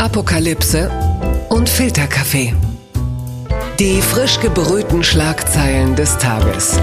[0.00, 0.88] Apokalypse
[1.48, 2.54] und Filterkaffee.
[3.80, 6.78] Die frisch gebrühten Schlagzeilen des Tages.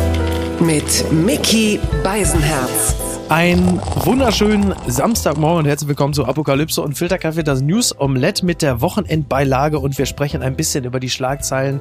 [0.60, 2.94] Mit Mickey Beisenherz.
[3.30, 8.82] Ein wunderschönen Samstagmorgen und herzlich willkommen zu Apokalypse und Filterkaffee, das News Omelette mit der
[8.82, 11.80] Wochenendbeilage und wir sprechen ein bisschen über die Schlagzeilen,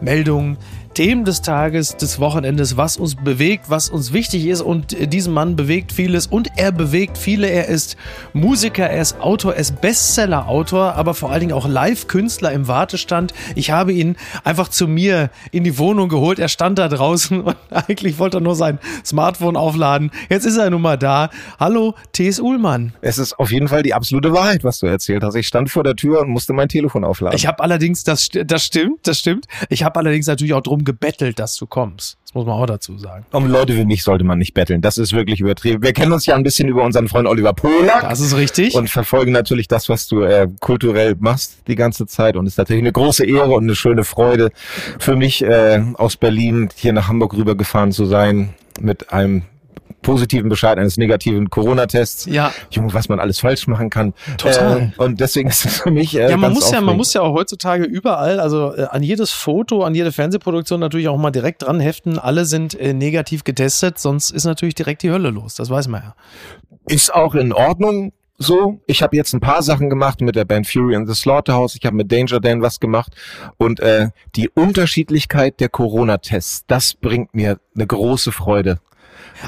[0.00, 0.56] Meldungen,
[0.96, 5.54] Themen des Tages, des Wochenendes, was uns bewegt, was uns wichtig ist und diesen Mann
[5.54, 7.50] bewegt vieles und er bewegt viele.
[7.50, 7.98] Er ist
[8.32, 13.34] Musiker, er ist Autor, er ist Bestseller-Autor, aber vor allen Dingen auch Live-Künstler im Wartestand.
[13.56, 16.38] Ich habe ihn einfach zu mir in die Wohnung geholt.
[16.38, 20.10] Er stand da draußen und eigentlich wollte er nur sein Smartphone aufladen.
[20.30, 21.28] Jetzt ist er nun mal da.
[21.60, 22.40] Hallo, T.S.
[22.40, 22.94] Uhlmann.
[23.02, 25.34] Es ist auf jeden Fall die absolute Wahrheit, was du erzählt hast.
[25.34, 27.36] Ich stand vor der Tür und musste mein Telefon aufladen.
[27.36, 29.44] Ich habe allerdings, das, das stimmt, das stimmt.
[29.68, 32.16] Ich habe allerdings natürlich auch drum gebettelt, dass du kommst.
[32.24, 33.26] Das muss man auch dazu sagen.
[33.32, 34.80] Um Leute wie mich sollte man nicht betteln.
[34.80, 35.82] Das ist wirklich übertrieben.
[35.82, 38.08] Wir kennen uns ja ein bisschen über unseren Freund Oliver Polak.
[38.08, 38.74] Das ist richtig.
[38.74, 42.36] Und verfolgen natürlich das, was du äh, kulturell machst die ganze Zeit.
[42.36, 44.50] Und es ist natürlich eine große Ehre und eine schöne Freude
[44.98, 49.42] für mich, äh, aus Berlin hier nach Hamburg rübergefahren zu sein mit einem
[50.06, 52.26] positiven Bescheid eines negativen Corona-Tests.
[52.26, 52.52] Ja.
[52.70, 54.14] Junge, was man alles falsch machen kann.
[54.38, 54.92] Total.
[54.96, 56.96] Äh, und deswegen ist es für mich äh, ja, man muss ja, man aufregend.
[56.98, 61.18] muss ja auch heutzutage überall, also äh, an jedes Foto, an jede Fernsehproduktion natürlich auch
[61.18, 62.20] mal direkt dran heften.
[62.20, 65.56] Alle sind äh, negativ getestet, sonst ist natürlich direkt die Hölle los.
[65.56, 66.14] Das weiß man ja.
[66.86, 68.12] Ist auch in Ordnung.
[68.38, 71.74] So, ich habe jetzt ein paar Sachen gemacht mit der Band Fury and the Slaughterhouse.
[71.74, 73.12] Ich habe mit Danger Dan was gemacht
[73.56, 78.78] und äh, die Unterschiedlichkeit der Corona-Tests, das bringt mir eine große Freude.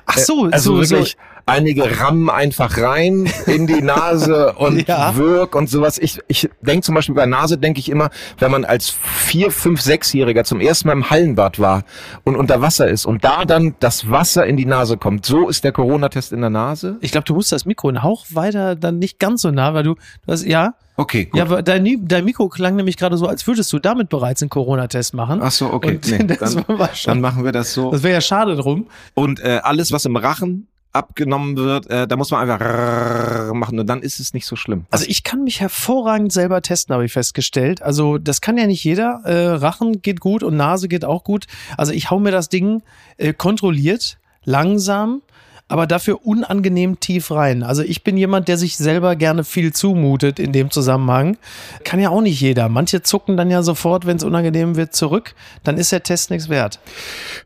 [0.06, 1.12] Ach so, Also so, so.
[1.48, 5.16] Einige rammen einfach rein in die Nase und Ja.
[5.16, 5.98] wirk und sowas.
[5.98, 9.80] Ich, ich denke zum Beispiel bei Nase denke ich immer, wenn man als vier, fünf,
[9.80, 11.84] sechsjähriger zum ersten Mal im Hallenbad war
[12.24, 15.26] und unter Wasser ist und da dann das Wasser in die Nase kommt.
[15.26, 16.96] So ist der Corona-Test in der Nase.
[17.00, 19.82] Ich glaube, du musst das Mikro einen Hauch weiter, dann nicht ganz so nah, weil
[19.82, 21.38] du, du hast, ja, Okay, gut.
[21.38, 24.48] ja, aber dein, dein Mikro klang nämlich gerade so, als würdest du damit bereits einen
[24.50, 25.38] Corona-Test machen.
[25.40, 25.90] Ach so, okay.
[25.92, 27.92] Und Nee, dann, schon, dann machen wir das so.
[27.92, 28.88] das wäre ja schade drum.
[29.14, 33.86] Und äh, alles, was im Rachen abgenommen wird, äh, da muss man einfach machen und
[33.86, 34.86] dann ist es nicht so schlimm.
[34.90, 37.82] Also ich kann mich hervorragend selber testen, habe ich festgestellt.
[37.82, 39.20] Also das kann ja nicht jeder.
[39.24, 41.46] Äh, Rachen geht gut und Nase geht auch gut.
[41.76, 42.82] Also ich hau mir das Ding
[43.16, 45.22] äh, kontrolliert, langsam,
[45.68, 47.62] aber dafür unangenehm tief rein.
[47.62, 51.36] Also ich bin jemand, der sich selber gerne viel zumutet in dem Zusammenhang.
[51.84, 52.68] Kann ja auch nicht jeder.
[52.68, 55.34] Manche zucken dann ja sofort, wenn es unangenehm wird, zurück.
[55.64, 56.80] Dann ist der Test nichts wert.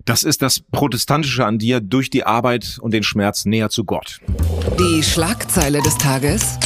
[0.05, 4.21] Das ist das Protestantische an dir, durch die Arbeit und den Schmerz näher zu Gott.
[4.79, 6.59] Die Schlagzeile des Tages.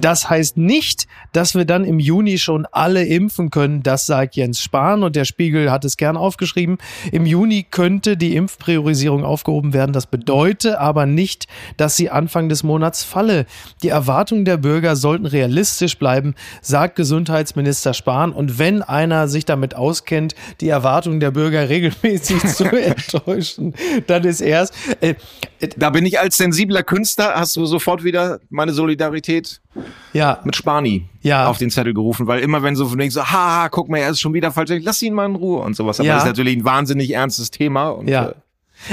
[0.00, 3.82] Das heißt nicht, dass wir dann im Juni schon alle impfen können.
[3.82, 6.78] Das sagt Jens Spahn und der Spiegel hat es gern aufgeschrieben.
[7.12, 9.92] Im Juni könnte die Impfpriorisierung aufgehoben werden.
[9.92, 11.46] Das bedeutet aber nicht,
[11.76, 13.46] dass sie Anfang des Monats falle.
[13.82, 18.32] Die Erwartungen der Bürger sollten realistisch bleiben, sagt Gesundheitsminister Spahn.
[18.32, 23.74] Und wenn einer sich damit auskennt, die Erwartungen der Bürger regelmäßig zu enttäuschen,
[24.06, 24.72] dann ist er es.
[25.00, 25.14] Äh,
[25.76, 29.60] Da bin ich als sensibler Künstler, hast du sofort wieder meine Solidarität
[30.12, 31.46] ja, mit Spani Ja.
[31.48, 34.10] auf den Zettel gerufen, weil immer wenn so von wegen so, ha, guck mal, er
[34.10, 35.98] ist schon wieder falsch, lass ihn mal in Ruhe und sowas.
[36.00, 36.14] Aber Ja.
[36.14, 37.88] das ist natürlich ein wahnsinnig ernstes Thema.
[37.88, 38.28] Und, Ja.
[38.30, 38.34] äh,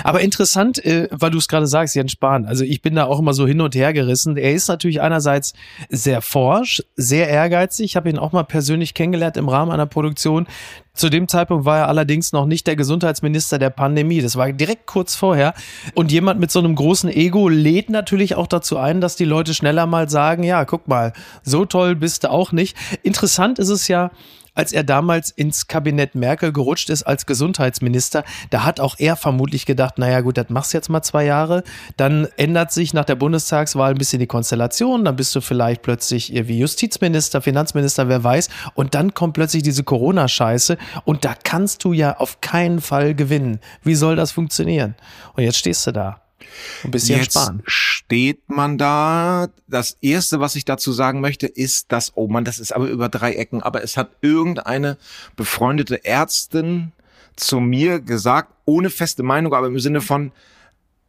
[0.04, 2.46] Aber interessant, äh, weil du es gerade sagst, Jens Spahn.
[2.46, 4.38] Also ich bin da auch immer so hin und her gerissen.
[4.38, 5.54] Er ist natürlich einerseits
[5.90, 7.86] sehr forsch, sehr ehrgeizig.
[7.86, 10.48] Ich habe ihn auch mal persönlich kennengelernt im Rahmen einer Produktion.
[10.94, 14.22] Zu dem Zeitpunkt war er allerdings noch nicht der Gesundheitsminister der Pandemie.
[14.22, 15.54] Das war direkt kurz vorher.
[15.96, 19.54] Und jemand mit so einem großen Ego lädt natürlich auch dazu ein, dass die Leute
[19.54, 21.14] schneller mal sagen, ja, guck mal,
[21.44, 22.76] so toll bist du auch nicht.
[23.04, 24.12] Interessant ist es ja,
[24.54, 29.66] als er damals ins Kabinett Merkel gerutscht ist als Gesundheitsminister, da hat auch er vermutlich
[29.66, 31.64] gedacht, naja gut, das machst du jetzt mal zwei Jahre,
[31.98, 36.34] dann ändert sich nach der Bundestagswahl ein bisschen die Konstellation, dann bist du vielleicht plötzlich
[36.34, 41.94] irgendwie Justizminister, Finanzminister, wer weiß, und dann kommt plötzlich diese Corona-Scheiße und da kannst du
[41.94, 43.60] ja auf keinen Fall gewinnen.
[43.84, 44.96] Wie soll das funktionieren?
[45.34, 46.22] Und jetzt stehst du da
[46.84, 47.64] und bist Jens Jetzt Spahn.
[47.66, 49.50] steht man da.
[49.68, 53.10] Das erste, was ich dazu sagen möchte, ist, dass, oh man, das ist aber über
[53.10, 54.98] drei Ecken, aber es hat irgendeine
[55.36, 56.92] befreundete Ärztin
[57.36, 60.32] zu mir gesagt, ohne feste Meinung, aber im Sinne von,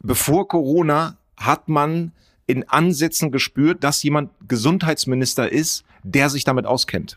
[0.00, 2.12] bevor Corona hat man
[2.46, 7.16] in Ansätzen gespürt, dass jemand Gesundheitsminister ist, der sich damit auskennt.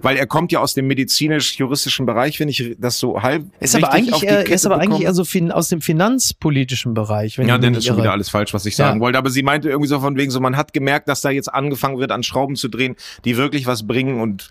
[0.00, 3.92] Weil er kommt ja aus dem medizinisch-juristischen Bereich, wenn ich das so halb Ist aber
[3.92, 7.38] eigentlich eher, ist aber eigentlich eher so fin aus dem finanzpolitischen Bereich.
[7.38, 9.00] Wenn Ja, dann nicht ist schon wieder alles falsch, was ich sagen Ja.
[9.04, 9.18] wollte.
[9.18, 11.98] Aber sie meinte irgendwie so von wegen so, man hat gemerkt, dass da jetzt angefangen
[11.98, 14.20] wird, an Schrauben zu drehen, die wirklich was bringen.
[14.20, 14.50] Und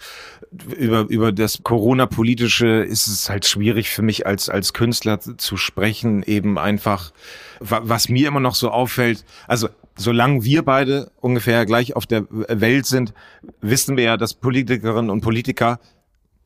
[0.78, 6.24] über, über das Corona-Politische ist es halt schwierig für mich als, als Künstler zu sprechen,
[6.24, 7.12] eben einfach,
[7.60, 9.24] wa- was mir immer noch so auffällt.
[9.48, 9.70] Also,
[10.02, 13.14] solange wir beide ungefähr gleich auf der Welt sind,
[13.62, 15.80] wissen wir ja, dass Politikerinnen und Politiker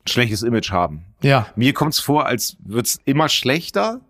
[0.06, 1.06] ein schlechtes Image haben.
[1.24, 1.48] Ja.
[1.56, 4.02] Mir kommt's vor, als wird's immer schlechter.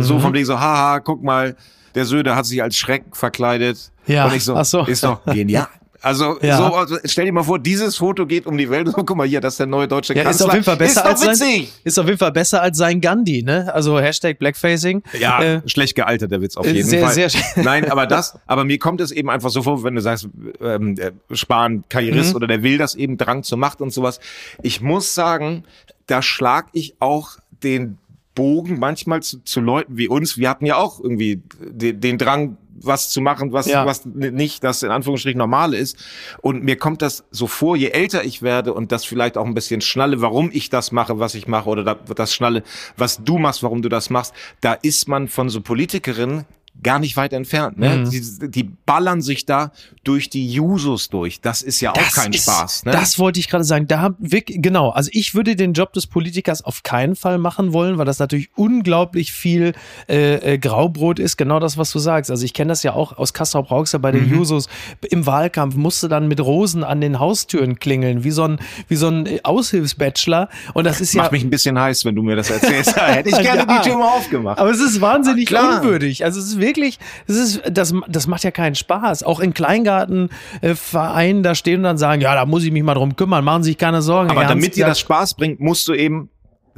[0.00, 1.54] So vom Ding so, haha, guck mal,
[1.94, 3.92] der Söder hat sich als Schreck verkleidet.
[4.08, 4.84] Ja, Und ich so, so.
[4.84, 5.68] ist doch genial.
[6.02, 6.56] Also, Ja.
[6.58, 8.88] so, also, stell dir mal vor, dieses Foto geht um die Welt.
[8.88, 10.46] So, guck mal hier, das ist der neue deutsche Ja, ist Kanzler.
[10.46, 13.42] auf jeden Fall besser ist als sein, ist auf jeden Fall besser als sein Gandhi,
[13.42, 13.72] ne?
[13.72, 15.02] Also Hashtag Blackfacing.
[15.18, 17.14] Ja, Äh, schlecht gealtert, der Witz auf äh, jeden sehr, Fall.
[17.14, 20.28] sehr Nein, aber das, aber mir kommt es eben einfach so vor, wenn du sagst,
[20.60, 22.36] ähm, der Spahn Karrierist Mhm.
[22.36, 24.20] oder der will das eben, Drang zur Macht und sowas.
[24.62, 25.64] Ich muss sagen,
[26.06, 27.98] da schlag ich auch den
[28.34, 30.36] Bogen manchmal zu, zu Leuten wie uns.
[30.36, 33.86] Wir hatten ja auch irgendwie den, den Drang, was zu machen, was, Ja.
[33.86, 35.96] was nicht das in Anführungsstrichen normale ist.
[36.42, 39.54] Und mir kommt das so vor, je älter ich werde und das vielleicht auch ein
[39.54, 42.62] bisschen schnalle, warum ich das mache, was ich mache, oder da- das schnalle,
[42.96, 46.44] was du machst, warum du das machst, da ist man von so Politikerinnen
[46.82, 47.78] gar nicht weit entfernt.
[47.78, 47.96] Ne?
[47.96, 48.10] Mhm.
[48.10, 49.72] Die, die ballern sich da
[50.04, 51.40] durch die Jusos durch.
[51.40, 52.84] Das ist ja auch kein ist, Spaß.
[52.84, 52.92] Ne?
[52.92, 53.86] Das wollte ich gerade sagen.
[53.88, 54.90] Da genau.
[54.90, 58.50] Also ich würde den Job des Politikers auf keinen Fall machen wollen, weil das natürlich
[58.56, 59.72] unglaublich viel
[60.08, 61.36] äh, äh, Graubrot ist.
[61.36, 62.30] Genau das, was du sagst.
[62.30, 64.34] Also ich kenne das ja auch aus Kassel Brauxel bei den Mhm.
[64.36, 64.68] Jusos.
[65.10, 68.58] Im Wahlkampf musste dann mit Rosen an den Haustüren klingeln, wie so ein,
[68.88, 70.48] wie so ein äh, Aushilfsbachelor.
[70.74, 71.22] Und das ist ja.
[71.22, 72.96] Macht mich ein bisschen heiß, wenn du mir das erzählst.
[73.00, 73.78] Hätte ich gerne Ja.
[73.82, 74.58] die Tür mal aufgemacht.
[74.58, 76.24] Aber es ist wahnsinnig unwürdig.
[76.24, 79.22] Also es ist wirklich, es ist, das, das macht ja keinen Spaß.
[79.22, 83.16] Auch in Kleingartenvereinen da stehen und dann sagen, ja, da muss ich mich mal drum
[83.16, 84.30] kümmern, machen Sie sich keine Sorgen.
[84.30, 86.28] Aber damit dir das Spaß bringt, musst du eben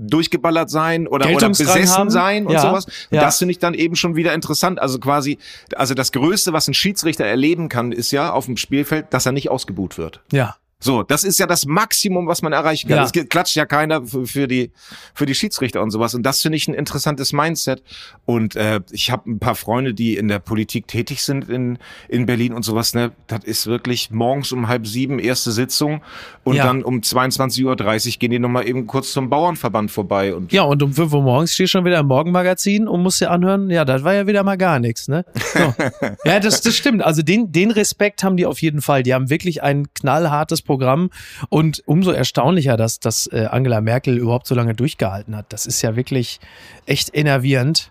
[0.01, 2.11] durchgeballert sein oder, oder besessen haben.
[2.11, 2.87] sein und Ja, sowas.
[3.11, 3.21] ja.
[3.21, 4.81] Das finde ich dann eben schon wieder interessant.
[4.81, 5.39] Also quasi,
[5.75, 9.33] also das Größte, was ein Schiedsrichter erleben kann, ist ja auf dem Spielfeld, dass er
[9.33, 10.21] nicht ausgebuht wird.
[10.31, 10.55] Ja.
[10.81, 12.99] So, das ist ja das Maximum, was man erreichen kann.
[12.99, 13.05] Ja.
[13.05, 14.71] Es klatscht ja keiner für, die
[15.13, 16.15] für die Schiedsrichter und sowas.
[16.15, 17.83] Und das finde ich ein interessantes Mindset.
[18.27, 21.79] Und äh, ich habe ein paar Freunde, die in der Politik tätig sind in
[22.09, 22.95] in Berlin und sowas.
[22.95, 26.01] Ne, das ist wirklich morgens um halb sieben erste Sitzung
[26.45, 26.65] und Ja.
[26.67, 30.83] dann um 22:30 Uhr gehen die nochmal eben kurz zum Bauernverband vorbei und Ja, und
[30.83, 33.85] um 5 Uhr morgens stehst du schon wieder im Morgenmagazin und musst dir anhören, ja,
[33.85, 35.25] das war ja wieder mal gar nichts, ne?
[35.35, 35.75] So.
[36.25, 37.03] ja, das, das stimmt.
[37.03, 39.03] Also den, den Respekt haben die auf jeden Fall.
[39.03, 41.11] Die haben wirklich ein knallhartes Programm
[41.49, 45.51] und umso erstaunlicher, dass, dass äh, Angela Merkel überhaupt so lange durchgehalten hat.
[45.53, 46.39] Das ist ja wirklich
[46.85, 47.91] echt enervierend.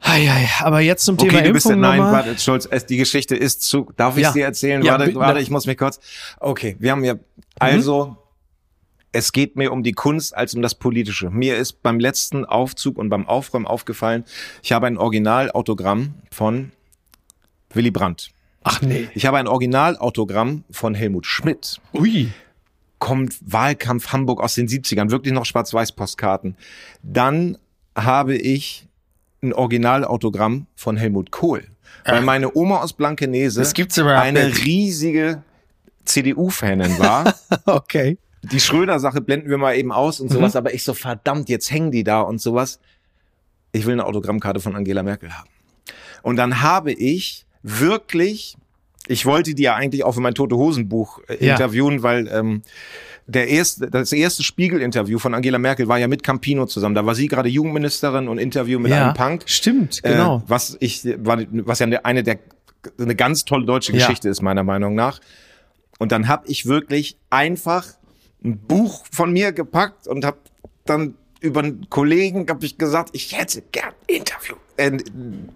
[0.00, 2.98] Ei, ei, aber jetzt zum Thema Okay, du bist Impfung nein, warte, Scholz, es, die
[2.98, 4.32] Geschichte ist zu, darf ich Ja.
[4.32, 4.82] dir erzählen?
[4.82, 5.98] Ja, warte, warte, ich muss mich kurz,
[6.40, 7.14] okay, wir haben ja,
[7.58, 8.16] also,
[9.12, 11.30] es geht mir um die Kunst als um das Politische.
[11.30, 14.24] Mir ist beim letzten Aufzug und beim Aufräumen aufgefallen,
[14.62, 16.72] ich habe ein Originalautogramm von
[17.72, 18.30] Willy Brandt.
[18.64, 19.08] Ach nee.
[19.14, 21.80] Ich habe ein Originalautogramm von Helmut Schmidt.
[21.92, 22.28] Ui.
[22.98, 26.56] Kommt Wahlkampf Hamburg aus den 70ern, wirklich noch Schwarz-Weiß-Postkarten.
[27.02, 27.58] Dann
[27.96, 28.88] habe ich
[29.42, 31.64] ein Originalautogramm von Helmut Kohl.
[32.06, 34.64] Weil meine Oma aus Blankenese Das gibt's überhaupt eine nicht.
[34.64, 35.42] riesige
[36.04, 37.34] CDU-Fanin war.
[37.66, 38.18] Okay.
[38.42, 41.90] die Schröder-Sache blenden wir mal eben aus und sowas, aber ich so, verdammt, jetzt hängen
[41.92, 42.78] die da und sowas.
[43.72, 45.48] Ich will eine Autogrammkarte von Angela Merkel haben.
[46.22, 48.56] Und dann habe ich wirklich,
[49.08, 51.52] ich wollte die ja eigentlich auch für mein Tote Hosen Buch äh, Ja.
[51.54, 52.62] interviewen, weil ähm,
[53.26, 56.94] der erste, das erste Spiegel-Interview von Angela Merkel war ja mit Campino zusammen.
[56.94, 59.44] Da war sie gerade Jugendministerin und Interview mit ja, einem Punk.
[59.46, 60.38] Stimmt, genau.
[60.38, 62.38] Äh, was ich, war, was ja eine der,
[62.98, 63.98] eine ganz tolle deutsche Ja.
[63.98, 65.20] Geschichte ist, meiner Meinung nach.
[65.98, 67.86] Und dann habe ich wirklich einfach
[68.44, 70.36] ein Buch von mir gepackt und habe
[70.84, 75.48] dann über einen Kollegen hab ich gesagt, ich hätte gern Interview, äh, ein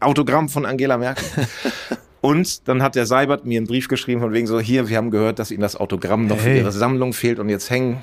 [0.00, 1.24] Autogramm von Angela Merkel.
[2.20, 5.10] und dann hat der Seibert mir einen Brief geschrieben von wegen so, hier, wir haben
[5.10, 6.58] gehört, dass Ihnen das Autogramm noch für Hey.
[6.58, 8.02] Ihre Sammlung fehlt und jetzt hängen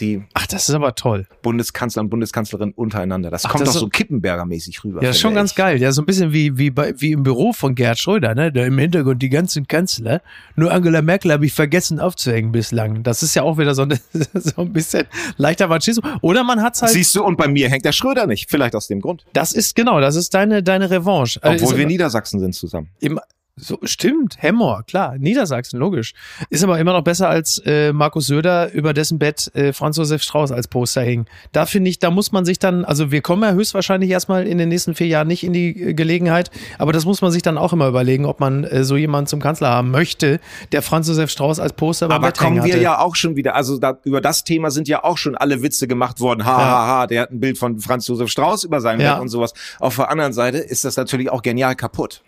[0.00, 1.26] die Ach, das ist aber toll.
[1.42, 3.30] Bundeskanzler und Bundeskanzlerin untereinander.
[3.30, 5.02] Das Ach, kommt das doch so Kippenberger-mäßig rüber.
[5.02, 5.56] Ja, ist schon ganz ich.
[5.56, 5.80] geil.
[5.80, 8.52] Ja, so ein bisschen wie, wie, bei, wie im Büro von Gerhard Schröder, ne?
[8.52, 10.22] Da im Hintergrund die ganzen Kanzler.
[10.56, 13.02] Nur Angela Merkel habe ich vergessen aufzuhängen bislang.
[13.02, 13.98] Das ist ja auch wieder so, eine,
[14.34, 16.06] so ein bisschen leichter Machismo.
[16.20, 16.92] Oder man hat's halt.
[16.92, 18.50] Siehst du, und bei mir hängt der Schröder nicht.
[18.50, 19.24] Vielleicht aus dem Grund.
[19.32, 21.40] das ist genau, das ist deine, deine Revanche.
[21.42, 22.88] Äh, Obwohl ist wir Niedersachsen sind zusammen.
[23.00, 23.20] Im,
[23.58, 26.14] so, stimmt, Hemmer, klar, Niedersachsen, logisch.
[26.50, 30.22] Ist aber immer noch besser als äh, Markus Söder, über dessen Bett äh, Franz Josef
[30.22, 31.26] Strauß als Poster hing.
[31.52, 34.58] Da finde ich, da muss man sich dann, also wir kommen ja höchstwahrscheinlich erstmal in
[34.58, 37.58] den nächsten vier Jahren nicht in die äh, Gelegenheit, aber das muss man sich dann
[37.58, 40.40] auch immer überlegen, ob man äh, so jemanden zum Kanzler haben möchte,
[40.72, 42.82] der Franz Josef Strauß als Poster Aber Bett kommen wir hatte.
[42.82, 45.88] ja auch schon wieder, also da, über das Thema sind ja auch schon alle Witze
[45.88, 46.44] gemacht worden.
[46.44, 46.64] Ha, Ja.
[46.68, 49.14] ha, ha, der hat ein Bild von Franz Josef Strauß über seinem Ja.
[49.14, 49.52] Bett und sowas.
[49.80, 52.22] Auf der anderen Seite ist das natürlich auch genial kaputt.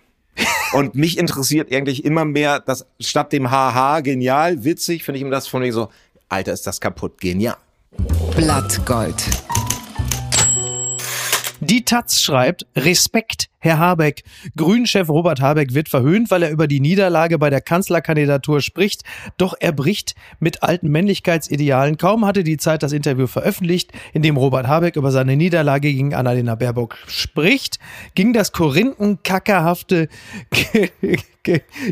[0.73, 5.31] Und mich interessiert eigentlich immer mehr, dass statt dem Haha, genial, witzig, finde ich immer
[5.31, 5.89] das von mir so,
[6.29, 7.57] Alter, ist das kaputt, genial.
[8.37, 9.23] Blattgold.
[11.61, 14.23] Die Taz schreibt, Respekt, Herr Habeck.
[14.57, 19.03] Grünchef Robert Habeck wird verhöhnt, weil er über die Niederlage bei der Kanzlerkandidatur spricht.
[19.37, 21.99] Doch er bricht mit alten Männlichkeitsidealen.
[21.99, 26.15] Kaum hatte die Zeit das Interview veröffentlicht, in dem Robert Habeck über seine Niederlage gegen
[26.15, 27.79] Annalena Baerbock spricht,
[28.15, 30.09] ging das korinthenkackerhafte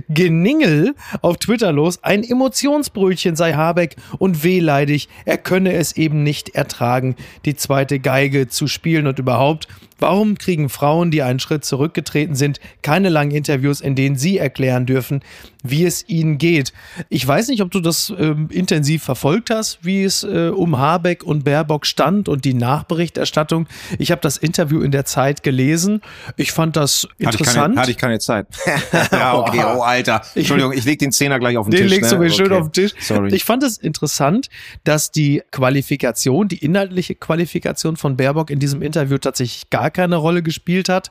[0.09, 2.03] Geningel auf Twitter los.
[2.03, 5.09] Ein Emotionsbrötchen sei Habeck und wehleidig.
[5.25, 9.69] Er könne es eben nicht ertragen, die zweite Geige zu spielen und überhaupt.
[9.99, 14.87] Warum kriegen Frauen, die einen Schritt zurückgetreten sind, keine langen Interviews, in denen sie erklären
[14.87, 15.23] dürfen,
[15.63, 16.73] wie es ihnen geht?
[17.09, 21.25] Ich weiß nicht, ob du das ähm, intensiv verfolgt hast, wie es äh, um Habeck
[21.25, 23.67] und Baerbock stand und die Nachberichterstattung.
[23.99, 26.01] Ich habe das Interview in der Zeit gelesen.
[26.37, 27.29] Ich fand das interessant.
[27.29, 28.47] Hatte ich keine, hatte ich keine Zeit.
[29.13, 29.65] ja, okay.
[29.65, 30.23] Oh, Alter.
[30.35, 31.91] Entschuldigung, ich leg den Zehner gleich auf den, den Tisch.
[31.91, 32.19] Den legst ne?
[32.19, 32.61] du mir schön okay.
[32.61, 32.93] auf den Tisch.
[33.01, 33.35] Sorry.
[33.35, 34.49] Ich fand es interessant,
[34.85, 40.43] dass die Qualifikation, die inhaltliche Qualifikation von Baerbock in diesem Interview tatsächlich gar keine Rolle
[40.43, 41.11] gespielt hat.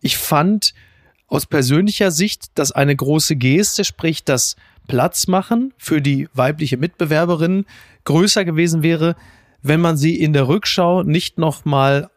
[0.00, 0.74] Ich fand
[1.32, 4.54] aus persönlicher Sicht, dass eine große Geste, sprich das
[4.86, 7.64] Platz machen für die weibliche Mitbewerberin,
[8.04, 9.16] größer gewesen wäre,
[9.62, 12.10] wenn man sie in der Rückschau nicht nochmal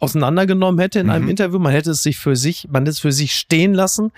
[0.00, 1.12] auseinandergenommen hätte in Mhm.
[1.12, 1.58] einem Interview.
[1.58, 4.10] Man hätte es sich für sich, man hätte es für sich stehen lassen.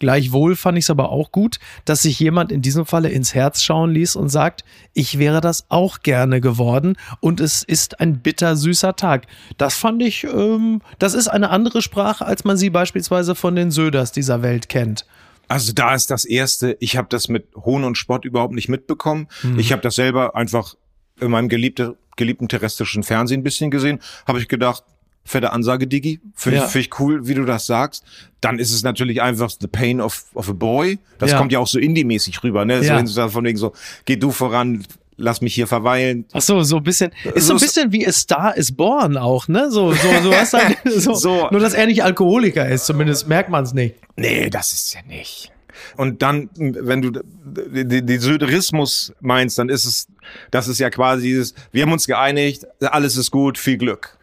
[0.00, 3.62] Gleichwohl fand ich es aber auch gut, dass sich jemand in diesem Falle ins Herz
[3.62, 4.64] schauen ließ und sagt,
[4.94, 9.26] ich wäre das auch gerne geworden und es ist ein bittersüßer Tag.
[9.56, 13.72] Das fand ich, ähm, das ist eine andere Sprache, als man sie beispielsweise von den
[13.72, 15.04] Söders dieser Welt kennt.
[15.48, 19.26] Also da ist das Erste, ich habe das mit Hohn und Spott überhaupt nicht mitbekommen.
[19.42, 19.58] Mhm.
[19.58, 20.74] Ich habe das selber einfach
[21.20, 23.98] in meinem geliebte, geliebten terrestrischen Fernsehen ein bisschen gesehen.
[24.28, 24.84] Habe ich gedacht,
[25.28, 26.20] fette Ansage, Digi.
[26.34, 26.64] Finde Ja.
[26.64, 28.04] ich, find ich cool, wie du das sagst.
[28.40, 30.98] Dann ist es natürlich einfach the pain of, of a boy.
[31.18, 31.38] Das Ja.
[31.38, 32.82] kommt ja auch so indie-mäßig rüber, ne?
[32.84, 33.04] Ja.
[33.06, 33.72] So von wegen so,
[34.04, 34.84] geh du voran,
[35.16, 36.24] lass mich hier verweilen.
[36.32, 39.16] Ach so, so ein bisschen, ist so ein So- bisschen wie A Star is Born
[39.16, 39.70] auch, ne?
[39.70, 41.48] So, so, so was halt, so, So.
[41.50, 43.96] Nur, dass er nicht Alkoholiker ist, zumindest merkt man es nicht.
[44.16, 45.50] Nee, das ist ja nicht.
[45.96, 47.10] Und dann, wenn du
[47.44, 50.08] den Söderismus meinst, dann ist es,
[50.50, 54.18] das ist ja quasi dieses, wir haben uns geeinigt, alles ist gut, viel Glück.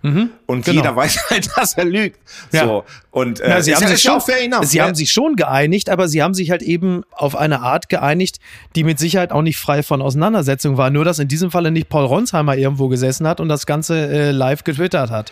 [0.45, 0.81] Und genau.
[0.81, 2.19] jeder weiß halt, dass er lügt.
[2.51, 2.65] Ja.
[2.65, 2.83] So.
[3.11, 4.83] Und äh, Na, sie haben ja, sich schon, sie ne?
[4.83, 8.39] haben sich schon geeinigt, aber sie haben sich halt eben auf eine Art geeinigt,
[8.75, 10.89] die mit Sicherheit auch nicht frei von Auseinandersetzung war.
[10.89, 14.31] Nur, dass in diesem Falle nicht Paul Ronsheimer irgendwo gesessen hat und das Ganze äh,
[14.31, 15.31] live getwittert hat.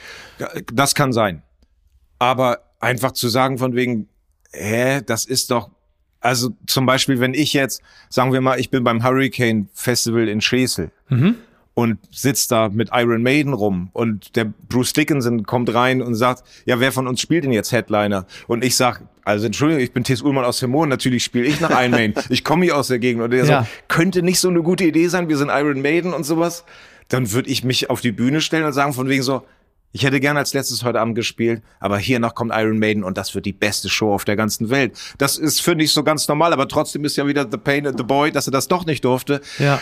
[0.73, 1.43] Das kann sein.
[2.19, 4.07] Aber einfach zu sagen von wegen,
[4.51, 5.69] hä, das ist doch,
[6.23, 10.41] also zum Beispiel, wenn ich jetzt, sagen wir mal, ich bin beim Hurricane Festival in
[10.41, 10.89] Schesel
[11.75, 16.43] und sitzt da mit Iron Maiden rum und der Bruce Dickinson kommt rein und sagt,
[16.65, 18.25] ja, wer von uns spielt denn jetzt Headliner?
[18.47, 20.21] Und ich sag, also Entschuldigung, ich bin T.S.
[20.21, 22.15] Ullmann aus Hermoren, natürlich spiele ich nach Iron Maiden.
[22.29, 23.21] Ich komme hier aus der Gegend.
[23.23, 23.63] Und der Ja.
[23.63, 26.63] so, könnte nicht so eine gute Idee sein, wir sind Iron Maiden und sowas.
[27.09, 29.43] Dann würde ich mich auf die Bühne stellen und sagen von wegen so,
[29.93, 33.35] ich hätte gerne als letztes heute Abend gespielt, aber hiernach kommt Iron Maiden und das
[33.35, 34.97] wird die beste Show auf der ganzen Welt.
[35.19, 37.95] Das ist, finde ich, so ganz normal, aber trotzdem ist ja wieder The Pain in
[37.95, 39.39] the Boy, dass er das doch nicht durfte.
[39.59, 39.79] Ja.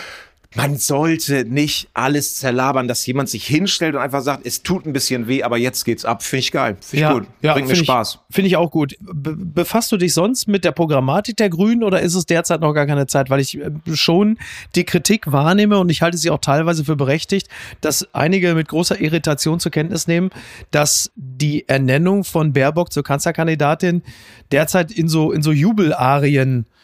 [0.54, 4.92] Man sollte nicht alles zerlabern, dass jemand sich hinstellt und einfach sagt, es tut ein
[4.92, 6.22] bisschen weh, aber jetzt geht's ab.
[6.22, 6.76] Finde ich geil.
[6.80, 7.26] Finde ich gut.
[7.40, 8.18] Bringt mir Spaß.
[8.30, 8.96] Finde ich auch gut.
[9.00, 12.74] Be befasst du dich sonst mit der Programmatik der Grünen oder ist es derzeit noch
[12.74, 13.30] gar keine Zeit?
[13.30, 14.38] Weil ich äh, schon
[14.74, 17.48] die Kritik wahrnehme und ich halte sie auch teilweise für berechtigt,
[17.80, 20.30] dass einige mit großer Irritation zur Kenntnis nehmen,
[20.70, 24.02] dass die Ernennung von Baerbock zur Kanzlerkandidatin
[24.50, 26.81] derzeit in so, in so Jubelarien äh,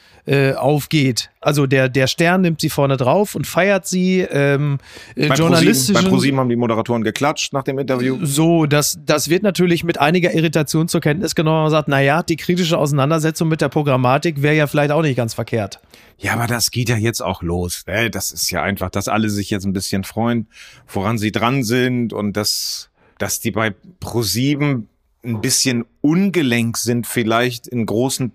[0.55, 1.31] aufgeht.
[1.41, 4.21] Also der, der Stern nimmt sie vorne drauf und feiert sie.
[4.21, 4.79] Ähm,
[5.15, 8.19] äh, Bei ProSieben, journalistischen bei ProSieben haben die Moderatoren geklatscht nach dem Interview.
[8.23, 12.37] so, das, das wird natürlich mit einiger Irritation zur Kenntnis genommen und sagt, naja, die
[12.37, 15.81] kritische Auseinandersetzung mit der Programmatik wäre ja vielleicht auch nicht ganz verkehrt.
[16.19, 17.85] Ja, aber das geht ja jetzt auch los.
[17.87, 18.11] Ne?
[18.11, 20.49] Das ist ja einfach, dass alle sich jetzt ein bisschen freuen,
[20.89, 24.89] woran sie dran sind und dass, dass die bei ProSieben
[25.25, 28.33] ein bisschen ungelenk sind, vielleicht in großen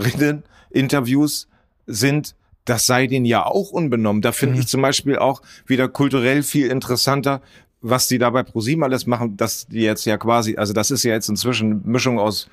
[0.00, 1.48] Politikerinnen-Interviews
[1.86, 2.34] sind.
[2.64, 4.22] Das sei denen ja auch unbenommen.
[4.22, 7.40] Da finde ich zum Beispiel auch wieder kulturell viel interessanter,
[7.80, 11.02] was die da bei ProSieben alles machen, dass die jetzt ja quasi, also das ist
[11.02, 12.48] ja jetzt inzwischen Mischung aus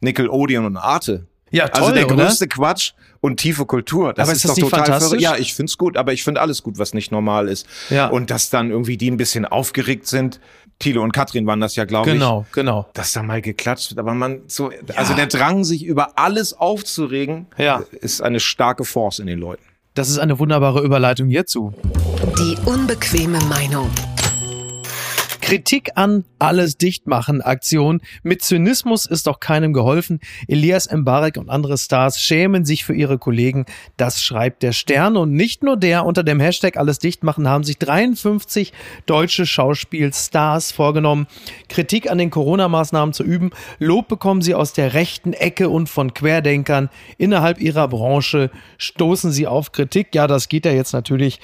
[0.00, 1.26] Nickelodeon und Arte.
[1.50, 2.16] Ja, also der oder?
[2.16, 4.12] größte Quatsch und tiefe Kultur.
[4.12, 5.08] Das Aber ist, ist das doch nicht total fantastisch?
[5.08, 5.22] verrückt.
[5.22, 7.66] Ja, ich find's gut, aber ich finde alles gut, was nicht normal ist.
[7.88, 8.08] Ja.
[8.08, 10.40] Und dass dann irgendwie die ein bisschen aufgeregt sind.
[10.78, 12.14] Thilo und Katrin waren das ja, glaube ich.
[12.14, 12.86] Genau, genau.
[12.92, 17.46] Dass da mal geklatscht wird, aber man so, also der Drang, sich über alles aufzuregen,
[17.56, 17.82] Ja.
[18.00, 19.62] ist eine starke Force in den Leuten.
[19.94, 21.72] Das ist eine wunderbare Überleitung hierzu.
[22.38, 23.90] Die unbequeme Meinung.
[25.46, 28.00] Kritik an alles dichtmachen Aktion.
[28.24, 30.18] Mit Zynismus ist doch keinem geholfen.
[30.48, 33.64] Elias Mbarek und andere Stars schämen sich für ihre Kollegen.
[33.96, 35.16] Das schreibt der Stern.
[35.16, 36.04] Und nicht nur der.
[36.04, 38.72] Unter dem Hashtag alles dichtmachen haben sich 53
[39.06, 41.28] deutsche Schauspielstars vorgenommen,
[41.68, 43.50] Kritik an den Corona-Maßnahmen zu üben.
[43.78, 46.90] Lob bekommen sie aus der rechten Ecke und von Querdenkern.
[47.18, 50.12] Innerhalb ihrer Branche stoßen sie auf Kritik.
[50.12, 51.38] Ja, das geht ja jetzt natürlich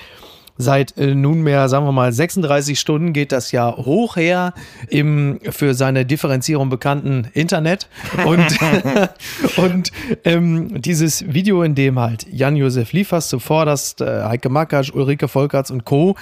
[0.59, 4.53] Seit äh, nunmehr, sagen wir mal, 36 Stunden geht das ja hoch her
[4.89, 7.89] im für seine Differenzierung bekannten Internet.
[8.27, 8.59] Und,
[9.57, 9.93] und
[10.25, 15.85] ähm, dieses Video, in dem halt Jan-Josef Liefers zuvorderst, äh, Heike Makatsch, Ulrike Volkerts und
[15.85, 16.17] Co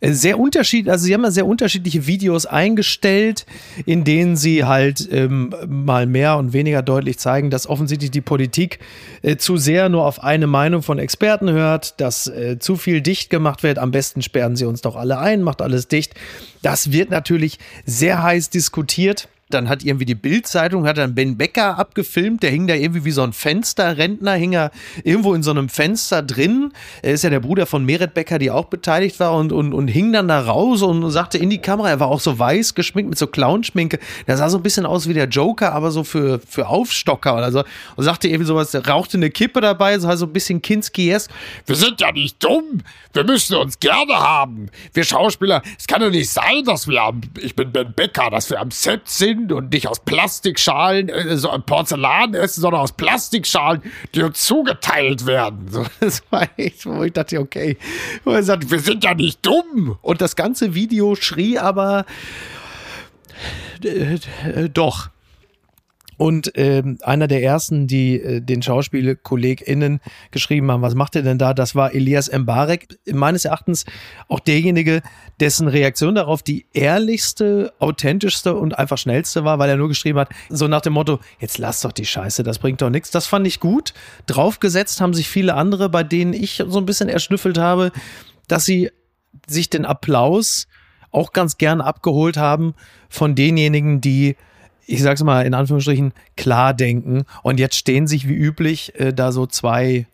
[0.00, 3.46] sehr unterschiedlich, also sie haben ja sehr unterschiedliche Videos eingestellt,
[3.84, 8.78] in denen sie halt ähm, mal mehr und weniger deutlich zeigen, dass offensichtlich die Politik
[9.22, 13.30] äh, zu sehr nur auf eine Meinung von Experten hört, dass äh, zu viel dicht
[13.30, 13.78] gemacht wird.
[13.78, 16.14] Am besten sperren sie uns doch alle ein, macht alles dicht.
[16.62, 19.28] Das wird natürlich sehr heiß diskutiert.
[19.48, 23.12] Dann hat irgendwie die Bild-Zeitung, hat dann Ben Becker abgefilmt, der hing da irgendwie wie
[23.12, 24.72] so ein Fensterrentner, hing er
[25.04, 26.72] irgendwo in so einem Fenster drin.
[27.00, 29.86] Er ist ja der Bruder von Meret Becker, die auch beteiligt war und, und, und
[29.86, 33.08] hing dann da raus und sagte in die Kamera, er war auch so weiß geschminkt
[33.08, 34.00] mit so Clownschminke.
[34.26, 37.52] Der sah so ein bisschen aus wie der Joker, aber so für, für Aufstocker oder
[37.52, 37.62] so.
[37.94, 41.30] Und sagte irgendwie sowas, rauchte eine Kippe dabei, so, also ein bisschen Kinski-esque.
[41.66, 42.82] Wir sind ja nicht dumm.
[43.12, 44.70] Wir müssen uns gerne haben.
[44.92, 48.50] Wir Schauspieler, es kann doch nicht sein, dass wir am, ich bin Ben Becker, dass
[48.50, 53.82] wir am Set sind sind und nicht aus Plastikschalen, äh, Porzellan essen, sondern aus Plastikschalen,
[54.14, 55.68] die uns zugeteilt werden.
[55.70, 57.76] So, das war echt, wo ich dachte, okay.
[58.24, 59.98] Und er sagt, wir sind ja nicht dumm.
[60.02, 62.04] Und das ganze Video schrie aber
[63.84, 65.10] äh, äh, doch.
[66.16, 71.38] Und ähm, einer der ersten, die äh, den SchauspielerkollegInnen geschrieben haben, was macht ihr denn
[71.38, 71.52] da?
[71.52, 72.98] Das war Elias Mbarek.
[73.12, 73.84] Meines Erachtens
[74.28, 75.02] auch derjenige,
[75.40, 80.30] dessen Reaktion darauf die ehrlichste, authentischste und einfach schnellste war, weil er nur geschrieben hat,
[80.48, 83.10] so nach dem Motto, jetzt lass doch die Scheiße, das bringt doch nichts.
[83.10, 83.92] Das fand ich gut.
[84.26, 87.92] Draufgesetzt haben sich viele andere, bei denen ich so ein bisschen erschnüffelt habe,
[88.48, 88.90] dass sie
[89.46, 90.66] sich den Applaus
[91.10, 92.74] auch ganz gern abgeholt haben
[93.08, 94.36] von denjenigen, die
[94.86, 97.24] ich sag's mal in Anführungsstrichen, klar denken.
[97.42, 100.06] Und jetzt stehen sich wie üblich äh, da so zwei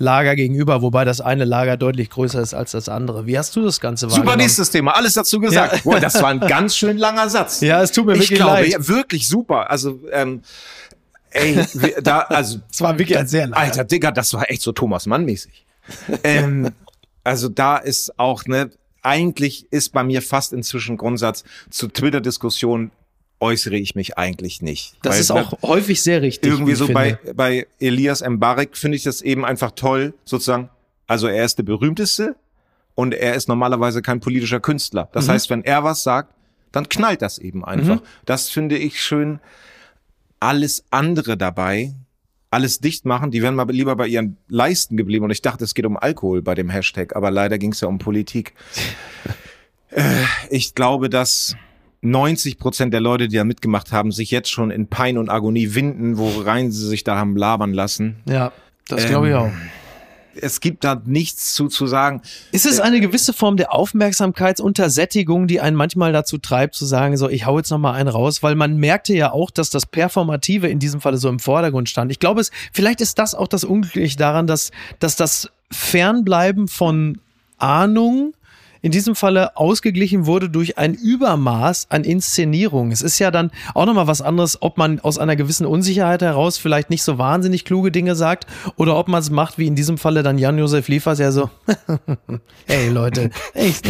[0.00, 3.26] Lager gegenüber, wobei das eine Lager deutlich größer ist als das andere.
[3.26, 5.74] Wie hast du das Ganze Super nächstes Thema, alles dazu gesagt.
[5.74, 5.80] Ja.
[5.84, 7.60] Boah, das war ein ganz schön langer Satz.
[7.60, 8.68] Ja, es tut mir ich wirklich glaube, leid.
[8.68, 9.70] Ja, wirklich super.
[9.70, 10.40] Also ähm,
[11.32, 11.66] ey,
[12.02, 13.58] da also es war wirklich ein sehr langer.
[13.58, 15.66] Alter Digga, das war echt so Thomas Mann mäßig.
[16.24, 16.70] ähm,
[17.22, 18.70] also da ist auch ne
[19.02, 22.90] eigentlich ist bei mir fast inzwischen Grundsatz zu Twitter-Diskussionen
[23.40, 24.94] äußere ich mich eigentlich nicht.
[25.02, 26.50] Das Weil, ist auch ne, häufig sehr richtig.
[26.50, 30.68] Irgendwie so bei, bei Elias Mbarek finde ich das eben einfach toll, sozusagen.
[31.06, 32.36] Also er ist der berühmteste
[32.94, 35.08] und er ist normalerweise kein politischer Künstler.
[35.12, 35.32] Das mhm.
[35.32, 36.34] heißt, wenn er was sagt,
[36.70, 37.96] dann knallt das eben einfach.
[37.96, 38.06] Mhm.
[38.26, 39.40] Das finde ich schön.
[40.38, 41.94] Alles andere dabei,
[42.50, 45.24] alles dicht machen, die wären mal lieber bei ihren Leisten geblieben.
[45.24, 47.88] Und ich dachte, es geht um Alkohol bei dem Hashtag, aber leider ging es ja
[47.88, 48.54] um Politik.
[49.90, 51.56] äh, ich glaube, dass
[52.02, 55.74] 90 Prozent der Leute, die da mitgemacht haben, sich jetzt schon in Pein und Agonie
[55.74, 58.16] winden, worein sie sich da haben labern lassen.
[58.26, 58.52] Ja,
[58.88, 59.50] das glaube ich ähm, auch.
[60.34, 62.22] Es gibt da nichts zu, zu sagen.
[62.52, 67.28] Ist es eine gewisse Form der Aufmerksamkeitsuntersättigung, die einen manchmal dazu treibt, zu sagen, so,
[67.28, 70.68] ich hau jetzt noch mal einen raus, weil man merkte ja auch, dass das Performative
[70.68, 72.10] in diesem Falle so im Vordergrund stand.
[72.12, 77.18] Ich glaube, es, vielleicht ist das auch das Unglückliche daran, dass, dass das Fernbleiben von
[77.58, 78.32] Ahnung
[78.82, 82.92] in diesem Falle ausgeglichen wurde durch ein Übermaß an Inszenierung.
[82.92, 86.58] Es ist ja dann auch nochmal was anderes, ob man aus einer gewissen Unsicherheit heraus
[86.58, 89.98] vielleicht nicht so wahnsinnig kluge Dinge sagt oder ob man es macht, wie in diesem
[89.98, 91.50] Falle dann Jan-Josef Liefers ja so,
[92.66, 93.80] hey Leute, ich,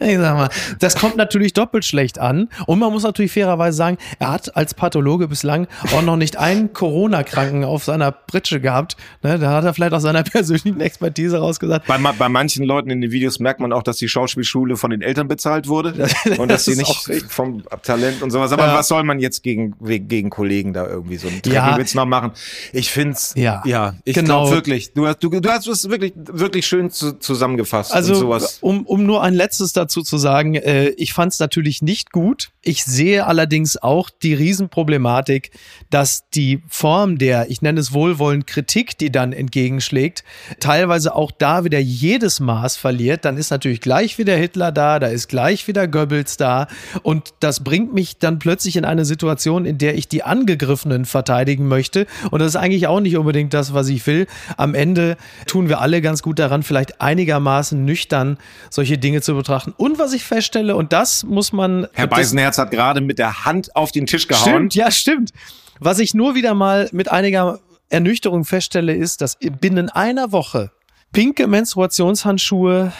[0.00, 3.98] ich sag mal, das kommt natürlich doppelt schlecht an und man muss natürlich fairerweise sagen,
[4.18, 8.96] er hat als Pathologe bislang auch noch nicht einen Corona-Kranken auf seiner Pritsche gehabt.
[9.22, 11.86] Ne, da hat er vielleicht aus seiner persönlichen Expertise rausgesagt.
[11.86, 15.02] Bei, bei manchen Leuten in den Videos merkt man auch, dass die Schauspielschule von den
[15.02, 18.52] Eltern bezahlt wurde und dass sie nicht vom Talent und sowas.
[18.52, 18.74] Aber ja.
[18.74, 21.76] was soll man jetzt gegen, gegen Kollegen da irgendwie so einen ja.
[21.76, 22.32] Witz noch machen?
[22.72, 24.44] Ich find's, ja, ja ich genau.
[24.44, 27.92] glaube wirklich, du hast, du, du hast es wirklich, wirklich schön zu, zusammengefasst.
[27.92, 28.30] Also.
[28.60, 32.50] Um, um nur ein letztes dazu zu sagen, äh, ich fand's natürlich nicht gut.
[32.62, 35.50] Ich sehe allerdings auch die Riesenproblematik,
[35.88, 40.24] dass die Form der, ich nenne es wohlwollend Kritik, die dann entgegenschlägt,
[40.60, 43.24] teilweise auch da wieder jedes Maß verliert.
[43.24, 46.68] Dann ist natürlich natürlich gleich wieder Hitler da, da ist gleich wieder Goebbels da
[47.02, 51.66] und das bringt mich dann plötzlich in eine Situation, in der ich die Angegriffenen verteidigen
[51.66, 54.26] möchte und das ist eigentlich auch nicht unbedingt das, was ich will.
[54.56, 55.16] Am Ende
[55.46, 58.38] tun wir alle ganz gut daran, vielleicht einigermaßen nüchtern
[58.70, 59.72] solche Dinge zu betrachten.
[59.76, 61.86] Und was ich feststelle, und das muss man.
[61.92, 64.42] Herr Beisenherz hat gerade mit der Hand auf den Tisch gehauen.
[64.42, 65.30] Stimmt, ja, stimmt.
[65.78, 70.70] Was ich nur wieder mal mit einiger Ernüchterung feststelle, ist, dass binnen einer Woche
[71.12, 72.92] pinke Menstruationshandschuhe,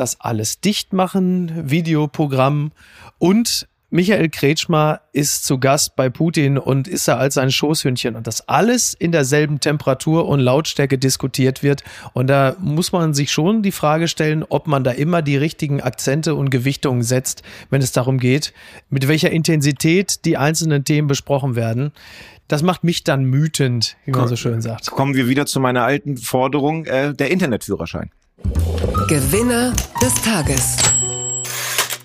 [0.00, 2.72] das alles dicht machen, Videoprogramm
[3.18, 8.28] und Michael Kretschmer ist zu Gast bei Putin und ist er als sein Schoßhündchen und
[8.28, 11.82] das alles in derselben Temperatur und Lautstärke diskutiert wird.
[12.12, 15.80] Und da muss man sich schon die Frage stellen, ob man da immer die richtigen
[15.80, 18.54] Akzente und Gewichtungen setzt, wenn es darum geht,
[18.90, 21.90] mit welcher Intensität die einzelnen Themen besprochen werden.
[22.46, 24.86] Das macht mich dann mütend, wie man so schön sagt.
[24.86, 28.10] Kommen wir wieder zu meiner alten Forderung, äh, der Internetführerschein.
[29.08, 30.76] Gewinner des Tages.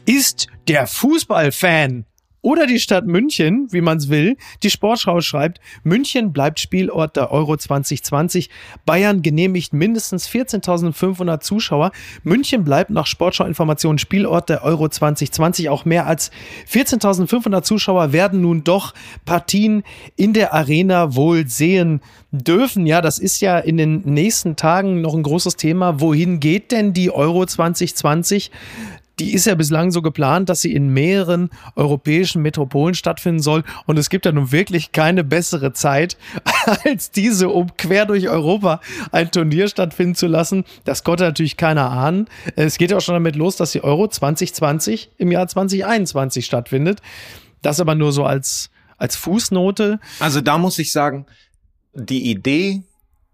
[0.05, 2.05] Ist der Fußballfan
[2.45, 4.37] oder die Stadt München, wie man es will.
[4.61, 8.51] Die Sportschau schreibt, München bleibt Spielort der Euro 2020.
[8.85, 11.91] Bayern genehmigt mindestens 14.500 Zuschauer.
[12.21, 15.69] München bleibt nach Sportschau-Informationen Spielort der Euro 2020.
[15.69, 16.29] Auch mehr als
[16.71, 18.93] 14.500 Zuschauer werden nun doch
[19.25, 19.81] Partien
[20.15, 21.99] in der Arena wohl sehen
[22.31, 22.85] dürfen.
[22.85, 25.99] Ja, das ist ja in den nächsten Tagen noch ein großes Thema.
[25.99, 28.51] Wohin geht denn die Euro 2020?
[29.19, 33.63] Die ist ja bislang so geplant, dass sie in mehreren europäischen Metropolen stattfinden soll.
[33.85, 36.17] Und es gibt ja nun wirklich keine bessere Zeit
[36.85, 40.65] als diese, um quer durch Europa ein Turnier stattfinden zu lassen.
[40.83, 42.27] Das konnte natürlich keiner ahnen.
[42.55, 47.01] Es geht ja auch schon damit los, dass die Euro 2020 im Jahr 2021 stattfindet.
[47.61, 49.99] Das aber nur so als, als Fußnote.
[50.19, 51.25] Also da muss ich sagen,
[51.93, 52.83] die Idee,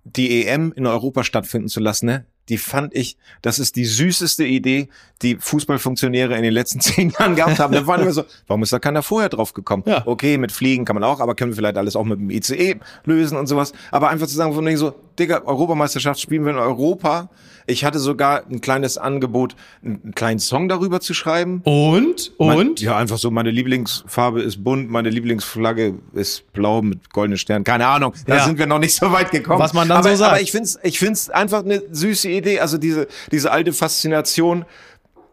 [0.04, 4.46] die EM in Europa stattfinden zu lassen, ne, die fand ich, das ist die süßeste
[4.46, 4.90] Idee,
[5.22, 7.74] die Fußballfunktionäre in den letzten zehn Jahren gehabt haben.
[7.74, 9.84] Da waren wir so, warum ist da keiner vorher drauf gekommen?
[9.86, 10.04] Ja.
[10.06, 12.80] Okay, mit Fliegen kann man auch, aber können wir vielleicht alles auch mit dem ICE
[13.06, 13.74] lösen und sowas.
[13.92, 17.30] Aber einfach zu sagen, von so, Digga, Europameisterschaft spielen wir in Europa.
[17.68, 21.62] Ich hatte sogar ein kleines Angebot, einen kleinen Song darüber zu schreiben.
[21.64, 22.34] Und?
[22.40, 22.82] Mein, Und?
[22.82, 27.64] ja, einfach so, meine Lieblingsfarbe ist bunt, meine Lieblingsflagge ist blau mit goldenen Sternen.
[27.64, 28.46] Keine Ahnung, da Ja.
[28.46, 29.60] sind wir noch nicht so weit gekommen.
[29.60, 30.32] Was man dann aber, so sagt.
[30.34, 32.60] Aber ich find's, ich find's einfach eine süße Idee.
[32.60, 34.66] Also diese, diese alte Faszination.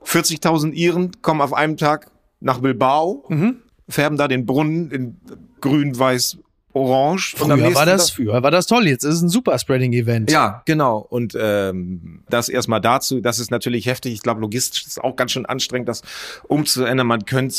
[0.05, 2.11] 40.000 Iren kommen auf einem Tag
[2.41, 3.57] nach Bilbao, Mhm.
[3.89, 5.17] färben da den Brunnen in
[5.61, 6.39] grün, weiß,
[6.73, 7.35] orange.
[7.41, 8.87] und am Früher war das, früher war das toll.
[8.87, 10.31] Jetzt ist es ein Superspreading-Event.
[10.31, 10.99] ja, genau.
[10.99, 14.13] Und ähm, das erstmal dazu, das ist natürlich heftig.
[14.13, 16.03] Ich glaube, logistisch ist auch ganz schön anstrengend, das
[16.47, 17.07] umzuändern.
[17.07, 17.57] Man könnte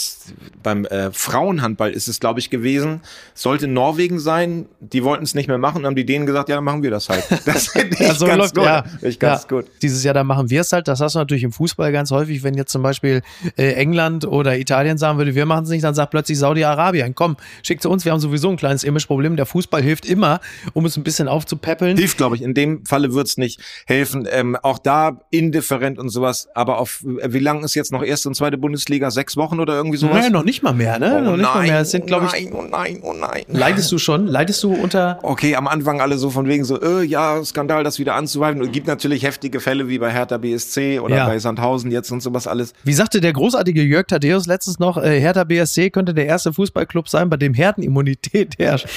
[0.64, 3.02] beim äh, Frauenhandball ist es, glaube ich, gewesen.
[3.34, 4.68] Sollte Norwegen sein.
[4.80, 7.10] Die wollten es nicht mehr machen, haben die denen gesagt, ja, dann machen wir das
[7.10, 7.24] halt.
[7.46, 8.66] Das finde ich Ja, so ganz läuft, gut.
[8.66, 8.84] ja.
[8.84, 9.48] Finde ich ganz ja.
[9.48, 9.66] gut.
[9.82, 10.88] Dieses Jahr, da machen wir es halt.
[10.88, 13.22] Das hast du natürlich im Fußball ganz häufig, wenn jetzt zum Beispiel
[13.58, 17.38] äh, England oder Italien sagen würde, wir machen es nicht, dann sagt plötzlich Saudi-Arabien, komm,
[17.64, 19.36] schick zu uns, wir haben sowieso ein kleines Imageproblem.
[19.36, 20.40] Der Fußball hilft immer,
[20.74, 21.98] um es ein bisschen aufzupäppeln.
[21.98, 22.42] Hilft, glaube ich.
[22.42, 24.28] In dem Falle wird's nicht helfen.
[24.32, 26.48] Ähm, auch da indifferent und sowas.
[26.54, 29.12] Aber auf äh, wie lang ist jetzt noch erste und zweite Bundesliga?
[29.12, 30.18] Sechs Wochen oder irgendwie sowas?
[30.18, 31.18] Naja, noch nicht mal mehr, ne?
[31.20, 31.80] Oh noch nicht mal nein, mehr.
[31.82, 33.44] Es sind, oh glaube ich, nein, oh nein, oh nein.
[33.48, 34.28] leidest du schon?
[34.28, 38.00] Leidest du unter Okay, am Anfang alle so von wegen so, äh, ja, Skandal, das
[38.00, 38.62] wieder anzuweifen.
[38.62, 41.26] Es gibt natürlich heftige Fälle wie bei Hertha BSC oder Ja.
[41.26, 42.74] bei Sandhausen jetzt und sowas alles.
[42.84, 47.10] Wie sagte der großartige Jörg Thaddeus letztens noch, äh, Hertha BSC könnte der erste Fußballclub
[47.10, 48.88] sein, bei dem Herdenimmunität herrscht.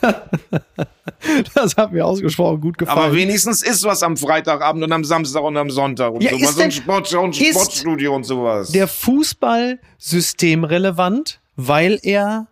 [1.54, 2.98] das hat mir ausgesprochen gut gefallen.
[2.98, 6.56] Aber wenigstens ist was am Freitagabend und am Samstag und am Sonntag und Ja, sowas.
[6.56, 8.70] denn- und und ist Sportstudio und sowas.
[8.72, 12.46] der Fußball systemrelevant, weil er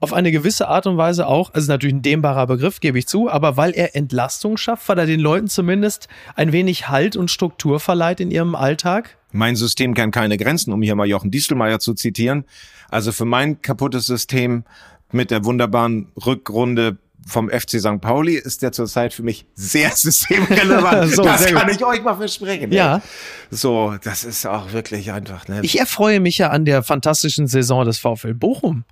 [0.00, 3.28] auf eine gewisse Art und Weise auch, also natürlich ein dehnbarer Begriff, gebe ich zu,
[3.28, 6.06] aber weil er Entlastung schafft, weil er den Leuten zumindest
[6.36, 9.16] ein wenig Halt und Struktur verleiht in ihrem Alltag.
[9.32, 12.44] Mein System kennt keine Grenzen, um hier mal Jochen Diestelmeier zu zitieren.
[12.88, 14.64] Also für mein kaputtes System
[15.12, 18.00] mit der wunderbaren Rückrunde vom FC St.
[18.00, 21.12] Pauli ist der zurzeit für mich sehr systemrelevant.
[21.14, 21.76] So, das kann gut.
[21.76, 22.72] ich euch mal versprechen.
[22.72, 22.96] Ja.
[22.96, 23.02] ey.
[23.50, 25.46] So, das ist auch wirklich einfach.
[25.48, 25.60] Ne?
[25.62, 28.84] Ich erfreue mich ja an der fantastischen Saison des VfL Bochum.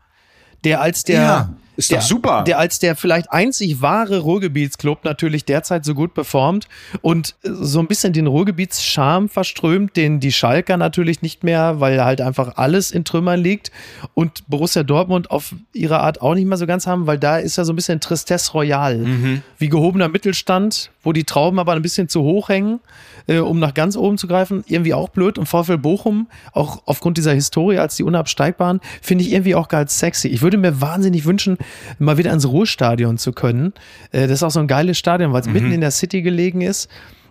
[0.65, 2.45] Der als der, Ja, ist doch der, super.
[2.45, 6.69] Der als der vielleicht einzig wahre Ruhrgebietsclub natürlich derzeit so gut performt
[7.03, 12.21] und so ein bisschen den Ruhrgebietscharme verströmt, den die Schalker natürlich nicht mehr, weil halt
[12.21, 13.71] einfach alles in Trümmern liegt
[14.15, 17.57] und Borussia Dortmund auf ihre Art auch nicht mehr so ganz haben, weil da ist
[17.57, 18.99] ja so ein bisschen Tristesse Royal.
[18.99, 19.43] Mhm.
[19.59, 22.81] Wie gehobener Mittelstand, wo die Trauben aber ein bisschen zu hoch hängen,
[23.27, 24.65] äh, um nach ganz oben zu greifen.
[24.67, 25.39] Irgendwie auch blöd.
[25.39, 29.99] Und VfL Bochum, auch aufgrund dieser Historie als die Unabsteigbaren, finde ich irgendwie auch ganz
[29.99, 30.29] sexy.
[30.29, 31.59] Ich würde mir wahnsinnig wünschen,
[31.99, 33.73] mal wieder ins Ruhrstadion zu können.
[34.13, 36.61] Äh, das ist auch so ein geiles Stadion, weil es mitten in der City gelegen
[36.61, 36.89] ist.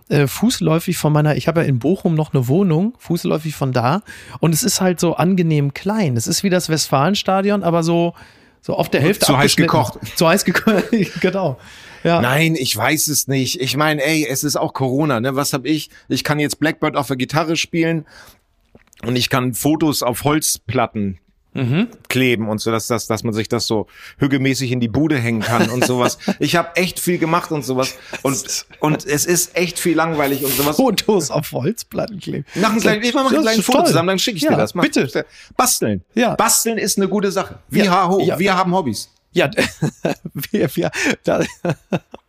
[0.08, 4.02] äh, fußläufig von meiner, ich habe ja in Bochum noch eine Wohnung, fußläufig von da.
[4.38, 6.16] Und es ist halt so angenehm klein.
[6.16, 8.14] Es ist wie das Westfalenstadion, aber so,
[8.60, 9.26] so auf der Hälfte.
[9.26, 9.98] Zu heiß gekocht.
[10.14, 10.84] Zu heiß gekocht,
[11.20, 11.58] genau.
[12.04, 12.20] Ja.
[12.20, 13.60] Nein, ich weiß es nicht.
[13.60, 15.34] Ich meine, ey, es ist auch Corona, ne?
[15.34, 15.90] Was hab ich?
[16.08, 18.06] Ich kann jetzt Blackbird auf der Gitarre spielen
[19.04, 21.18] und ich kann Fotos auf Holzplatten
[22.08, 23.86] kleben und so, dass, dass, dass man sich das so
[24.18, 26.18] hügelmäßig in die Bude hängen kann und sowas.
[26.38, 30.52] Ich habe echt viel gemacht und sowas und und es ist echt viel langweilig und
[30.52, 30.76] sowas.
[30.76, 32.44] Fotos auf Holzplatten kleben.
[32.56, 33.86] Mach einen kleinen, ich mach einen kleinen ist Foto toll.
[33.88, 34.74] zusammen, dann schicke ich Ja, dir das.
[34.74, 35.24] Mach- bitte.
[35.56, 36.04] Basteln.
[36.14, 36.34] Ja.
[36.34, 37.58] Basteln ist eine gute Sache.
[37.68, 38.38] Wir, Ja, ja.
[38.38, 39.10] wir haben Hobbys.
[39.32, 39.50] Ja,
[40.50, 40.90] wir, wir,
[41.24, 41.42] da,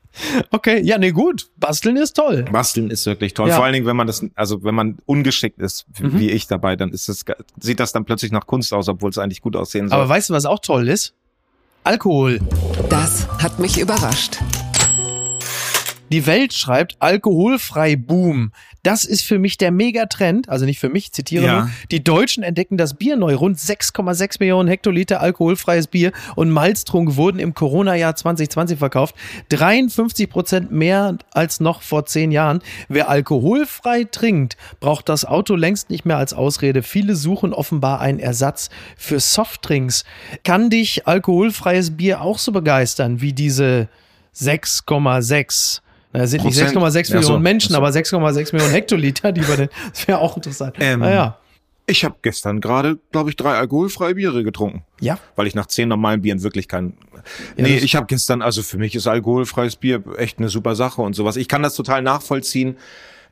[0.51, 1.49] okay, ja, nee, gut.
[1.57, 2.43] Basteln ist toll.
[2.51, 3.49] Basteln ist wirklich toll.
[3.49, 3.55] Ja.
[3.55, 6.19] Vor allen Dingen, wenn man das, also wenn man ungeschickt ist, Mhm.
[6.19, 7.23] wie ich dabei, dann ist das,
[7.59, 9.99] sieht das dann plötzlich nach Kunst aus, obwohl es eigentlich gut aussehen soll.
[9.99, 11.13] Aber weißt du, was auch toll ist?
[11.83, 12.39] Alkohol.
[12.89, 14.37] Das hat mich überrascht.
[16.11, 18.51] Die Welt schreibt alkoholfrei Boom.
[18.87, 21.59] Das ist für mich der Megatrend, also nicht für mich, ich zitiere Ja.
[21.59, 21.69] nur.
[21.91, 23.35] Die Deutschen entdecken das Bier neu.
[23.35, 29.13] Rund 6,6 Millionen Hektoliter alkoholfreies Bier und Malztrunk wurden im Corona-Jahr 2020 verkauft.
[29.49, 32.61] 53 Prozent mehr als noch vor zehn Jahren.
[32.87, 36.81] Wer alkoholfrei trinkt, braucht das Auto längst nicht mehr als Ausrede.
[36.81, 40.05] Viele suchen offenbar einen Ersatz für Softdrinks.
[40.45, 43.89] Kann dich alkoholfreies Bier auch so begeistern wie diese
[44.33, 45.81] 6,6?
[46.17, 46.77] Das sind nicht Prozent.
[46.77, 47.77] 6,6 Ach so, Millionen Menschen, so.
[47.77, 50.75] aber 6,6 Millionen Hektoliter, die wir denn, das wäre auch interessant.
[50.79, 51.37] Ähm, naja.
[51.89, 54.83] Ich habe gestern gerade, glaube ich, drei alkoholfreie Biere getrunken.
[54.99, 55.17] Ja.
[55.37, 56.97] Weil ich nach zehn normalen Bieren wirklich kein.
[57.55, 61.01] nee, das- ich habe gestern, also für mich ist alkoholfreies Bier echt eine super Sache
[61.01, 61.37] und sowas.
[61.37, 62.75] Ich kann das total nachvollziehen.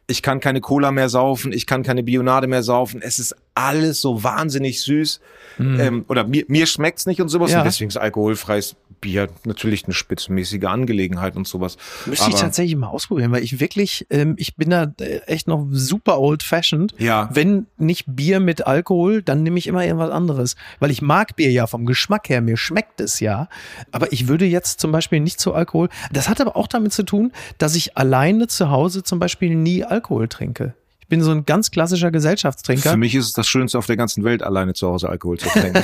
[0.08, 3.02] Ich kann keine Cola mehr saufen, ich kann keine Bionade mehr saufen.
[3.02, 5.22] Es ist alles so wahnsinnig süß.
[5.58, 7.52] Ähm, oder mir, mir schmeckt's nicht und sowas.
[7.52, 7.60] Ja.
[7.60, 11.78] Und deswegen ist alkoholfreies Bier natürlich eine spitzenmäßige Angelegenheit und sowas.
[12.06, 15.66] Müsste ich tatsächlich mal ausprobieren, weil ich wirklich, ähm, ich bin da äh, echt noch
[15.72, 16.96] super old-fashioned.
[16.98, 17.30] Ja.
[17.32, 20.56] Wenn nicht Bier mit Alkohol, dann nehme ich immer irgendwas anderes.
[20.80, 23.48] Weil ich mag Bier ja vom Geschmack her, mir schmeckt es ja.
[23.92, 25.90] Aber ich würde jetzt zum Beispiel nicht zu Alkohol.
[26.12, 29.84] Das hat aber auch damit zu tun, dass ich alleine zu Hause zum Beispiel nie
[29.84, 30.74] Alkohol trinke.
[31.06, 32.90] Ich bin so ein ganz klassischer Gesellschaftstrinker.
[32.90, 35.48] Für mich ist es das Schönste auf der ganzen Welt, alleine zu Hause Alkohol zu
[35.50, 35.84] trinken.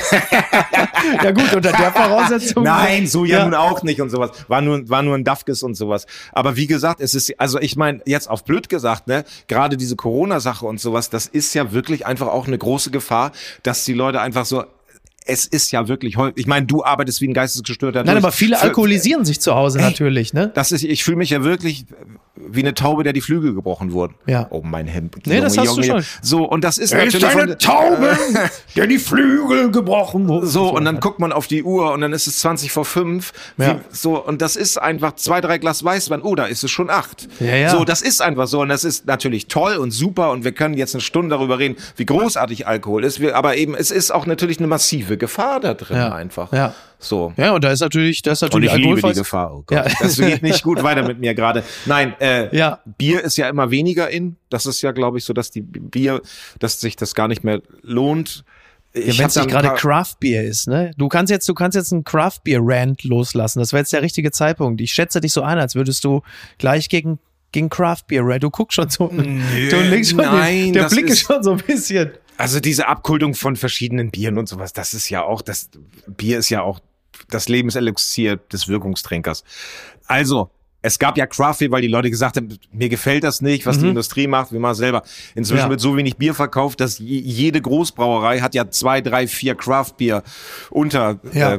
[1.22, 2.64] ja gut, unter der Voraussetzung.
[2.64, 4.32] Nein, so ja, nun auch nicht und sowas.
[4.48, 6.06] War nur, war nur ein Dafkes und sowas.
[6.32, 9.94] Aber wie gesagt, es ist, also ich meine, jetzt auf blöd gesagt, ne, gerade diese
[9.94, 13.30] Corona-Sache und sowas, das ist ja wirklich einfach auch eine große Gefahr,
[13.62, 14.64] dass die Leute einfach so,
[15.24, 18.00] es ist ja wirklich häufig, ich meine, du arbeitest wie ein Geistesgestörter.
[18.00, 18.24] Nein, durch.
[18.24, 20.50] aber viele alkoholisieren sich zu Hause natürlich, ne?
[20.52, 21.86] Das ist, ich fühle mich ja wirklich
[22.34, 24.14] wie eine Taube, der die Flügel gebrochen wurden.
[24.26, 24.46] Ja.
[24.50, 25.26] Oh, mein Hemd.
[25.26, 26.02] Nee, das hast du schon.
[26.22, 28.16] So, und das ist Er ist natürlich eine Taube,
[28.76, 30.46] der die Flügel gebrochen wurde.
[30.46, 33.32] So, und dann guckt man auf die Uhr und dann ist es 20 vor 5.
[33.58, 33.80] Ja.
[33.90, 36.22] so, und das ist einfach zwei, drei Glas Weißwein.
[36.22, 37.28] Oh, da ist es schon acht.
[37.38, 37.68] Ja, ja.
[37.70, 38.60] So, das ist einfach so.
[38.62, 40.30] Und das ist natürlich toll und super.
[40.30, 43.20] Und wir können jetzt eine Stunde darüber reden, wie großartig Alkohol ist.
[43.20, 46.12] Wir, aber eben, es ist auch natürlich eine massive Gefahr da drin Ja.
[46.14, 46.50] einfach.
[46.52, 46.74] Ja.
[47.02, 47.32] So.
[47.36, 49.52] Ja, und da ist natürlich, das ist Und natürlich ich liebe die Gefahr.
[49.54, 49.76] Oh Gott.
[49.78, 49.86] Ja.
[50.00, 51.62] Das geht nicht gut weiter mit mir gerade.
[51.86, 52.80] Nein, äh, Ja.
[52.98, 54.36] Bier ist ja immer weniger in.
[54.50, 56.22] Das ist ja, glaube ich, so, dass die Bier,
[56.58, 58.44] dass sich das gar nicht mehr lohnt.
[58.94, 60.90] Ja, wenn es nicht gerade Craft Beer ist, ne?
[60.98, 63.58] Du kannst jetzt, du kannst jetzt einen Craft Beer Rant loslassen.
[63.58, 64.80] Das wäre jetzt der richtige Zeitpunkt.
[64.82, 66.20] Ich schätze dich so ein, als würdest du
[66.58, 67.18] gleich gegen
[67.52, 68.42] gegen Craft Beer Rant.
[68.42, 71.52] Du guckst schon so, du legst schon nein, den, der Blick ist ist- schon so
[71.52, 72.12] ein bisschen.
[72.38, 75.68] Also diese Abkultung von verschiedenen Bieren und sowas, das ist ja auch, das
[76.06, 76.80] Bier ist ja auch
[77.30, 79.44] das Lebenselixier des Wirkungstrinkers.
[80.06, 80.50] Also,
[80.84, 83.78] es gab ja Craft Beer, weil die Leute gesagt haben, mir gefällt das nicht, was
[83.78, 85.02] die Industrie macht, wir machen selber.
[85.36, 85.66] Inzwischen Mhm.
[85.66, 85.70] Ja.
[85.70, 89.92] wird so wenig Bier verkauft, dass je- jede Großbrauerei hat ja zwei, drei, vier Craft
[89.96, 90.24] Bier
[90.70, 91.54] unter Ja.
[91.54, 91.58] äh,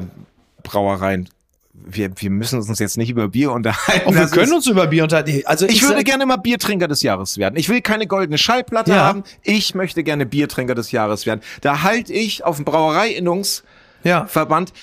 [0.63, 1.30] Brauereien.
[1.73, 4.04] Wir, wir müssen uns jetzt nicht über Bier unterhalten.
[4.06, 5.41] Oh, wir Das können ist- uns über Bier unterhalten.
[5.45, 7.56] Also ich würde sag- gerne mal Biertrinker des Jahres werden.
[7.58, 8.97] Ich will keine goldene Schallplatte Ja.
[9.06, 9.23] haben.
[9.41, 11.41] Ich möchte gerne Biertrinker des Jahres werden.
[11.62, 13.63] Da halte ich auf dem Brauereiinnungsverband,
[14.03, 14.27] ja.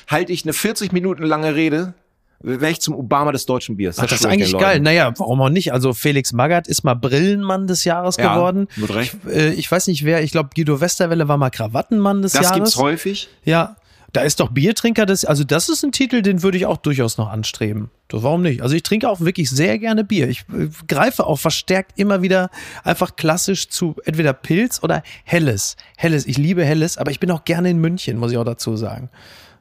[0.08, 1.94] halte ich eine 40 Minuten lange Rede,
[2.40, 3.98] wäre ich zum Obama des deutschen Biers.
[3.98, 4.80] Ach, das ist eigentlich geil.
[4.80, 5.72] Naja, warum auch nicht?
[5.72, 8.66] Also Felix Magath ist mal Brillenmann des Jahres Ja, geworden.
[8.76, 9.16] mit Recht.
[9.26, 12.42] Ich, äh, ich weiß nicht wer, ich glaube Guido Westerwelle war mal Krawattenmann des Das
[12.44, 12.56] Jahres.
[12.56, 13.28] gibt's häufig.
[13.44, 13.76] Ja,
[14.12, 17.18] da ist doch Biertrinker des, also das ist ein Titel, den würde ich auch durchaus
[17.18, 17.90] noch anstreben.
[18.08, 18.62] Das, warum nicht?
[18.62, 20.28] Also ich trinke auch wirklich sehr gerne Bier.
[20.28, 22.50] Ich äh, greife auch verstärkt immer wieder
[22.82, 25.76] einfach klassisch zu entweder Pilz oder Helles.
[25.96, 28.76] Helles, ich liebe Helles, aber ich bin auch gerne in München, muss ich auch dazu
[28.76, 29.10] sagen.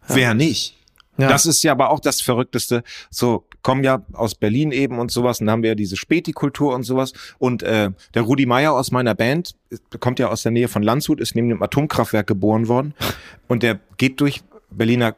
[0.07, 0.75] Wer nicht?
[1.17, 1.27] Ja.
[1.27, 2.83] Das ist ja aber auch das Verrückteste.
[3.09, 6.73] So, kommen ja aus Berlin eben und sowas und dann haben wir ja diese Späti-Kultur
[6.73, 7.13] und sowas.
[7.37, 9.55] Und äh, der Rudi Meier aus meiner Band
[9.99, 12.93] kommt ja aus der Nähe von Landshut, ist neben dem Atomkraftwerk geboren worden.
[13.47, 15.15] Und der geht durch Berliner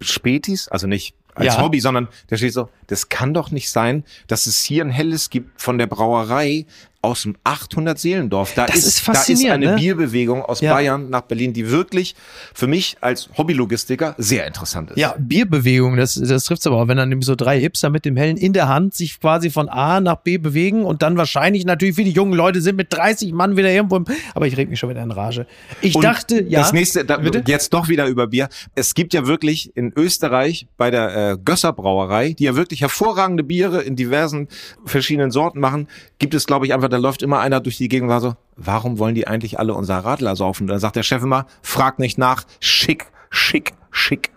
[0.00, 1.62] Spätis, also nicht als Ja.
[1.62, 5.30] Hobby, sondern der steht so, das kann doch nicht sein, dass es hier ein helles
[5.30, 6.66] gibt von der Brauerei
[7.00, 8.54] aus dem 800 Seelendorf.
[8.54, 9.80] Da Das ist, ist da ist faszinierend, eine ne?
[9.80, 10.74] Bierbewegung aus Ja.
[10.74, 12.16] Bayern nach Berlin, die wirklich
[12.54, 14.98] für mich als Hobbylogistiker sehr interessant ist.
[14.98, 18.16] Ja, Bierbewegung, das, das trifft's aber auch, wenn dann nämlich so drei Hipster mit dem
[18.16, 21.96] Hellen in der Hand sich quasi von A nach B bewegen und dann wahrscheinlich natürlich
[21.98, 24.80] wie die jungen Leute sind mit 30 Mann wieder irgendwo im, aber ich reg mich
[24.80, 25.46] schon wieder in Rage.
[25.80, 26.60] Ich Und dachte, ja.
[26.60, 27.44] Das nächste, da, Bitte?
[27.46, 28.48] jetzt doch wieder über Bier.
[28.74, 33.44] Es gibt ja wirklich in Österreich bei der äh, Gösser Brauerei, die ja wirklich hervorragende
[33.44, 34.48] Biere in diversen
[34.84, 35.86] verschiedenen Sorten machen,
[36.18, 38.36] gibt es, glaube ich, einfach, da läuft immer einer durch die Gegend und war so,
[38.56, 40.64] warum wollen die eigentlich alle unser Radler saufen?
[40.64, 44.30] Und dann sagt der Chef immer, frag nicht nach, schick, schick, schick.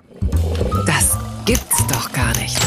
[0.86, 2.60] Das gibt's doch gar nicht.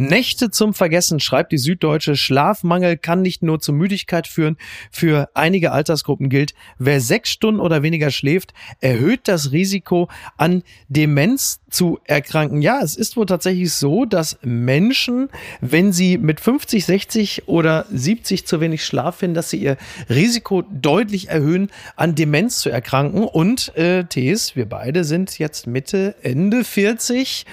[0.00, 2.16] Nächte zum Vergessen, schreibt die Süddeutsche.
[2.16, 4.56] Schlafmangel kann nicht nur zu Müdigkeit führen.
[4.90, 10.08] Für einige Altersgruppen gilt, wer sechs Stunden oder weniger schläft, erhöht das Risiko,
[10.38, 12.62] an Demenz zu erkranken.
[12.62, 15.28] Ja, es ist wohl tatsächlich so, dass Menschen,
[15.60, 19.76] wenn sie mit 50, 60 oder 70 zu wenig Schlaf finden, dass sie ihr
[20.08, 23.24] Risiko deutlich erhöhen, an Demenz zu erkranken.
[23.24, 27.44] Und äh, Tees, wir beide sind jetzt Mitte, Ende 40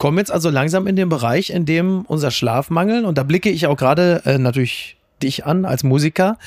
[0.00, 3.66] kommen jetzt also langsam in den Bereich, in dem unser Schlafmangel, und da blicke ich
[3.66, 6.38] auch gerade äh, natürlich dich an als Musiker,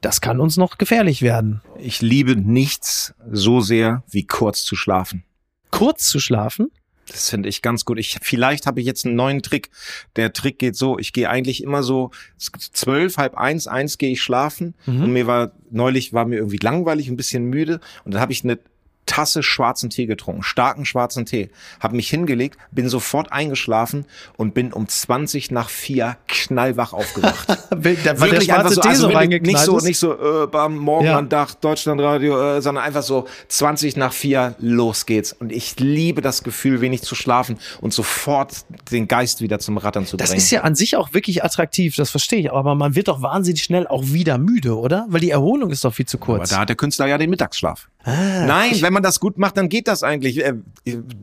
[0.00, 1.60] das kann uns noch gefährlich werden.
[1.78, 5.24] Ich liebe nichts so sehr wie kurz zu schlafen.
[5.70, 6.70] Kurz zu schlafen?
[7.06, 7.98] Das finde ich ganz gut.
[7.98, 9.70] Ich, vielleicht habe ich jetzt einen neuen Trick.
[10.16, 14.22] Der Trick geht so, ich gehe eigentlich immer so zwölf, halb eins, eins gehe ich
[14.22, 14.74] schlafen.
[14.86, 17.80] Und mir war, neulich war mir irgendwie langweilig, ein bisschen müde.
[18.04, 18.58] Und dann habe ich eine
[19.06, 24.72] Tasse schwarzen Tee getrunken, starken schwarzen Tee, habe mich hingelegt, bin sofort eingeschlafen und bin
[24.72, 27.48] um 20 nach vier knallwach aufgewacht.
[27.72, 30.76] Da war der Wirklich schwarze Tee so also reingeknallt nicht so, nicht so äh, beim
[30.76, 35.32] Morgenandach, Deutschlandradio, äh, sondern einfach so 20 nach vier, los geht's.
[35.32, 40.06] Und ich liebe das Gefühl, wenig zu schlafen und sofort den Geist wieder zum Rattern
[40.06, 40.38] zu Das bringen.
[40.38, 42.52] ist ja an sich auch wirklich attraktiv, das verstehe ich.
[42.52, 45.06] Aber man wird doch wahnsinnig schnell auch wieder müde, oder?
[45.08, 46.50] Weil die Erholung ist doch viel zu Aber kurz.
[46.50, 47.88] da hat der Künstler ja den Mittagsschlaf.
[48.04, 50.44] Nein, wenn man das gut macht, dann geht das eigentlich.
[50.44, 50.54] Äh,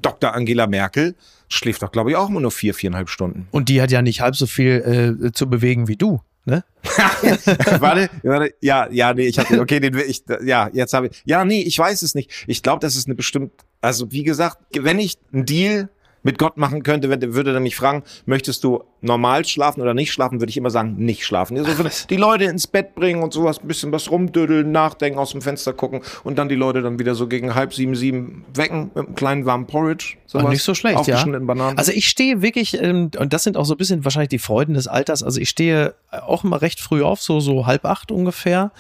[0.02, 0.34] Dr.
[0.34, 1.16] Angela Merkel
[1.48, 3.48] schläft doch, glaube ich, auch immer nur vier, viereinhalb Stunden.
[3.52, 6.22] Und die hat ja nicht halb so viel äh, zu bewegen wie du.
[6.46, 6.64] Ne?
[7.80, 11.46] warte, warte, ja, ja, nee, ich hatte, okay, den, ich, ja, jetzt habe ich, ja,
[11.46, 12.32] nee, ich weiß es nicht.
[12.48, 13.52] Ich glaube, das ist eine bestimmt,
[13.82, 15.90] also wie gesagt, wenn ich einen Deal
[16.24, 20.12] mit Gott machen könnte, wenn, würde er mich fragen, möchtest du normal schlafen oder nicht
[20.12, 21.58] schlafen, würde ich immer sagen, nicht schlafen.
[21.58, 25.42] Also die Leute ins Bett bringen und sowas, ein bisschen was rumdödeln, nachdenken, aus dem
[25.42, 29.06] Fenster gucken und dann die Leute dann wieder so gegen halb sieben, sieben wecken mit
[29.06, 30.16] einem kleinen warmen Porridge.
[30.26, 31.24] Sowas, Ah, nicht so schlecht, ja.
[31.26, 31.78] Bananen.
[31.78, 34.74] Also ich stehe wirklich, ähm, und das sind auch so ein bisschen wahrscheinlich die Freuden
[34.74, 38.72] des Alters, also ich stehe auch immer recht früh auf, so, so halb acht ungefähr.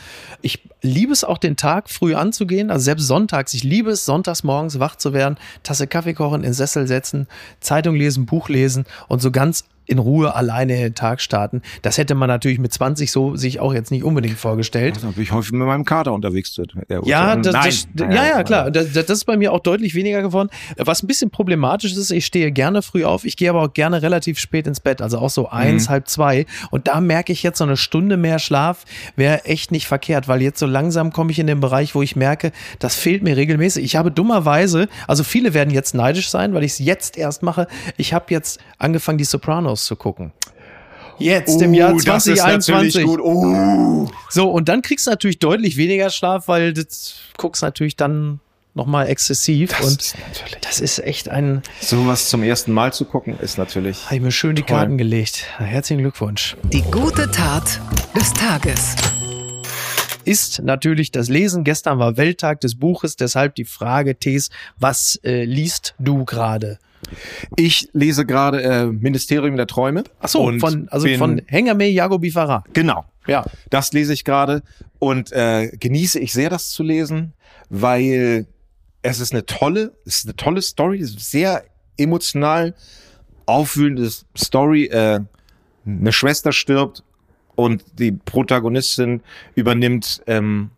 [0.41, 3.53] Ich liebe es auch, den Tag früh anzugehen, also selbst sonntags.
[3.53, 7.27] Ich liebe es, sonntags morgens wach zu werden, Tasse Kaffee kochen, in Sessel setzen,
[7.60, 11.62] Zeitung lesen, Buch lesen und so ganz in Ruhe alleine in den Tag starten.
[11.82, 14.99] Das hätte man natürlich mit 20 so sich auch jetzt nicht unbedingt vorgestellt.
[15.02, 16.60] da bin ich häufig mit meinem Kater unterwegs.
[17.06, 18.69] Ja, das, das, ja, ja, klar.
[18.69, 20.49] Das, das ist bei mir auch deutlich weniger geworden.
[20.78, 24.02] Was ein bisschen problematisch ist, ich stehe gerne früh auf, ich gehe aber auch gerne
[24.02, 26.45] relativ spät ins Bett, also auch so eins, halb zwei.
[26.69, 30.41] Und da merke ich jetzt so eine Stunde mehr Schlaf wäre echt nicht verkehrt, weil
[30.41, 33.84] jetzt so langsam komme ich in den Bereich, wo ich merke, das fehlt mir regelmäßig.
[33.84, 37.67] Ich habe dummerweise, also viele werden jetzt neidisch sein, weil ich es jetzt erst mache.
[37.97, 40.32] Ich habe jetzt angefangen, die Sopranos zu gucken.
[41.18, 42.96] Jetzt im Jahr Uh, das ist 2021.
[43.04, 43.20] natürlich gut.
[43.22, 44.08] Uh.
[44.30, 46.86] So, und dann kriegst du natürlich deutlich weniger Schlaf, weil du
[47.38, 48.39] guckst natürlich dann
[48.74, 49.72] nochmal exzessiv.
[49.72, 53.58] Das und ist natürlich- das ist echt ein, Sowas zum ersten Mal zu gucken, ist
[53.58, 54.06] natürlich.
[54.06, 54.78] habe ich mir schön die Toll.
[54.78, 55.46] Karten gelegt.
[55.58, 56.56] Herzlichen Glückwunsch.
[56.63, 57.82] Die gute Tat
[58.15, 58.96] des Tages.
[60.26, 61.63] Ist natürlich das Lesen.
[61.63, 66.78] Gestern war Welttag des Buches, deshalb die Frage, Tees, was äh, liest du gerade?
[67.56, 70.04] Ich lese gerade äh, Ministerium der Träume.
[70.19, 72.63] Ach so, von, also von Hengame Jagobi Farah.
[72.74, 73.06] Genau.
[73.28, 73.45] Ja.
[73.69, 74.63] Das lese ich gerade
[74.98, 77.34] und äh, genieße ich sehr, das zu lesen,
[77.69, 78.48] weil
[79.02, 81.63] es ist eine tolle, es ist eine tolle Story, sehr
[81.98, 82.74] emotional
[83.45, 84.86] aufwühlende Story.
[84.86, 85.22] Äh,
[85.86, 87.04] eine Schwester stirbt
[87.56, 89.22] und die Protagonistin
[89.56, 90.72] übernimmt ähm,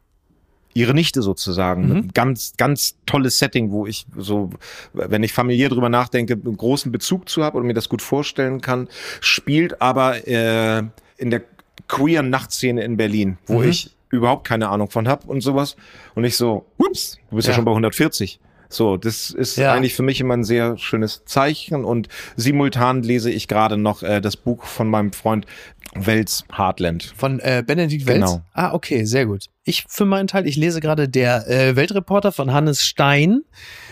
[0.73, 1.87] ihre Nichte sozusagen.
[1.87, 1.95] Mhm.
[1.95, 4.49] Ein Ganz, ganz tolles Setting, wo ich so,
[4.93, 8.61] wenn ich familiär drüber nachdenke, einen großen Bezug zu habe und mir das gut vorstellen
[8.61, 8.87] kann,
[9.19, 10.83] spielt aber äh,
[11.17, 11.41] in der
[11.87, 13.69] queeren Nachtszene in Berlin, wo Mhm.
[13.69, 15.75] ich überhaupt keine Ahnung von hab und sowas.
[16.15, 17.55] Und ich so, ups, du bist ja, Ja.
[17.55, 18.39] schon bei 140.
[18.73, 19.73] So, das ist Ja.
[19.73, 24.21] eigentlich für mich immer ein sehr schönes Zeichen und simultan lese ich gerade noch äh,
[24.21, 25.45] das Buch von meinem Freund
[25.93, 27.13] Wels Heartland.
[27.17, 28.19] Von äh, Benedikt Welz?
[28.19, 28.41] Genau.
[28.53, 29.47] Ah, okay, sehr gut.
[29.65, 33.41] Ich für meinen Teil, ich lese gerade der äh, Weltreporter von Hannes Stein.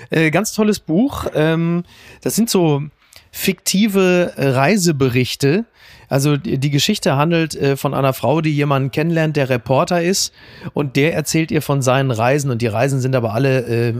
[0.10, 1.28] Äh, ganz tolles Buch.
[1.34, 1.84] Ähm,
[2.22, 2.84] das sind so
[3.32, 5.66] fiktive Reiseberichte.
[6.10, 10.34] Also die, Geschichte handelt äh, von einer Frau, die jemanden kennenlernt, der Reporter ist
[10.74, 13.93] und der erzählt ihr von seinen Reisen und die Reisen sind aber alle, äh,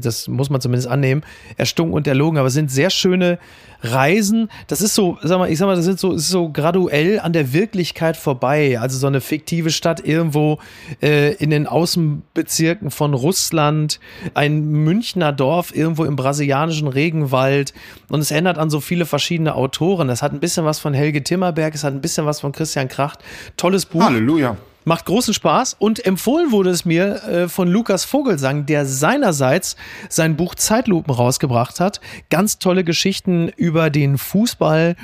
[0.00, 1.22] das muss man zumindest annehmen,
[1.56, 3.38] erstunken und erlogen, aber es sind sehr schöne
[3.82, 4.50] Reisen.
[4.66, 7.32] Das ist so, sag mal, ich sag mal, das sind so, ist so graduell an
[7.32, 8.78] der Wirklichkeit vorbei.
[8.78, 10.58] Also so eine fiktive Stadt irgendwo
[11.02, 14.00] äh, in den Außenbezirken von Russland,
[14.34, 17.72] ein Münchner Dorf irgendwo im brasilianischen Regenwald
[18.08, 20.08] und es ändert an so viele verschiedene Autoren.
[20.08, 22.88] Das hat ein bisschen was von Helge Timmerberg, es hat ein bisschen was von Christian
[22.88, 23.20] Kracht.
[23.56, 24.02] Tolles Buch.
[24.02, 24.56] Halleluja.
[24.84, 29.76] Macht großen Spaß und empfohlen wurde es mir äh, von Lukas Vogelsang, der seinerseits
[30.08, 32.00] sein Buch Zeitlupen rausgebracht hat.
[32.30, 34.96] Ganz tolle Geschichten über den Fußball,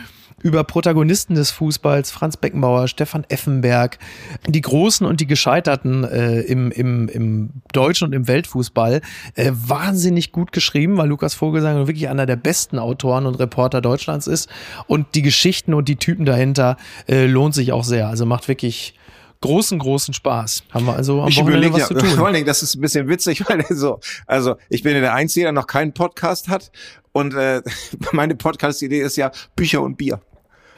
[0.43, 3.99] über Protagonisten des Fußballs, Franz Beckenbauer, Stefan Effenberg,
[4.47, 9.01] die Großen und die Gescheiterten äh, im, im, im deutschen und im Weltfußball.
[9.34, 14.26] Äh, wahnsinnig gut geschrieben, weil Lukas Vogelsang wirklich einer der besten Autoren und Reporter Deutschlands
[14.26, 14.51] ist.
[14.87, 16.76] Und die Geschichten und die Typen dahinter
[17.09, 18.09] äh, lohnt sich auch sehr.
[18.09, 18.95] Also macht wirklich
[19.41, 20.64] großen, großen Spaß.
[20.70, 22.09] Haben wir also am Ich Wochenende überlege was ja, zu tun.
[22.16, 25.14] vor allen Dingen, das ist ein bisschen witzig, weil so, also ich bin ja der
[25.14, 26.70] Einzige, der noch keinen Podcast hat
[27.12, 27.62] und äh,
[28.12, 30.20] meine Podcast-Idee ist ja Bücher und Bier.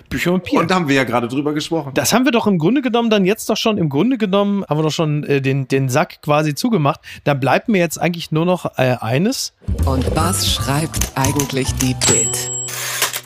[0.08, 0.60] Bücher und Bier.
[0.60, 1.92] Und da haben wir ja gerade drüber gesprochen.
[1.94, 4.78] Das haben wir doch im Grunde genommen dann jetzt doch schon, im Grunde genommen haben
[4.78, 7.00] wir doch schon äh, den, den Sack quasi zugemacht.
[7.24, 9.52] Da bleibt mir jetzt eigentlich nur noch äh, eines.
[9.84, 12.52] Und was schreibt eigentlich die Bild?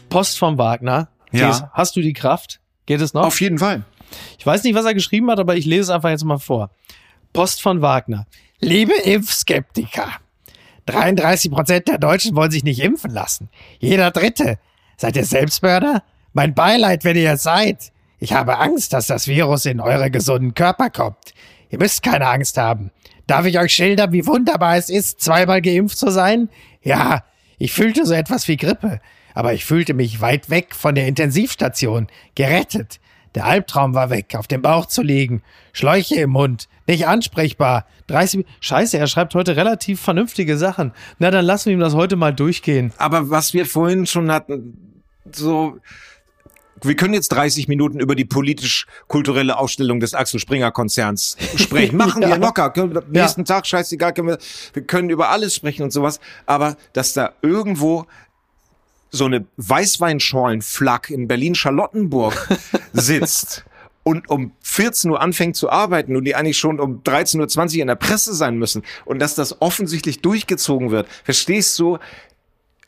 [0.08, 1.08] Post vom Wagner.
[1.30, 1.70] Ja.
[1.72, 2.60] Hast du die Kraft?
[2.86, 3.24] Geht es noch?
[3.24, 3.84] Auf jeden Fall.
[4.38, 6.70] Ich weiß nicht, was er geschrieben hat, aber ich lese es einfach jetzt mal vor.
[7.32, 8.26] Post von Wagner.
[8.60, 10.08] Liebe Impfskeptiker.
[10.86, 13.48] 33 Prozent der Deutschen wollen sich nicht impfen lassen.
[13.78, 14.58] Jeder Dritte.
[14.96, 16.02] Seid ihr Selbstmörder?
[16.32, 17.92] Mein Beileid, wenn ihr es seid.
[18.18, 21.34] Ich habe Angst, dass das Virus in eure gesunden Körper kommt.
[21.70, 22.90] Ihr müsst keine Angst haben.
[23.26, 26.48] Darf ich euch schildern, wie wunderbar es ist, zweimal geimpft zu sein?
[26.82, 27.24] Ja,
[27.58, 29.00] ich fühlte so etwas wie Grippe.
[29.34, 32.08] Aber ich fühlte mich weit weg von der Intensivstation.
[32.34, 33.00] Gerettet.
[33.34, 35.42] Der Albtraum war weg, auf dem Bauch zu liegen.
[35.72, 36.68] Schläuche im Mund.
[36.86, 37.86] Nicht ansprechbar.
[38.08, 38.44] 30.
[38.60, 40.92] Scheiße, er schreibt heute relativ vernünftige Sachen.
[41.18, 42.92] Na, dann lassen wir ihm das heute mal durchgehen.
[42.98, 45.02] Aber was wir vorhin schon hatten,
[45.32, 45.78] so,
[46.82, 51.96] wir können jetzt 30 Minuten über die politisch-kulturelle Ausstellung des Axel Springer Konzerns sprechen.
[51.96, 52.28] Machen Ja.
[52.30, 52.70] wir locker.
[52.70, 54.38] Können wir, nächsten Tag, scheißegal, können wir,
[54.74, 56.20] wir können über alles sprechen und sowas.
[56.44, 58.06] Aber dass da irgendwo
[59.12, 62.48] so eine Weißweinscholenflak in Berlin-Charlottenburg
[62.92, 63.64] sitzt
[64.02, 67.86] und um 14 Uhr anfängt zu arbeiten und die eigentlich schon um 13.20 Uhr in
[67.88, 71.06] der Presse sein müssen und dass das offensichtlich durchgezogen wird.
[71.24, 71.98] Verstehst du?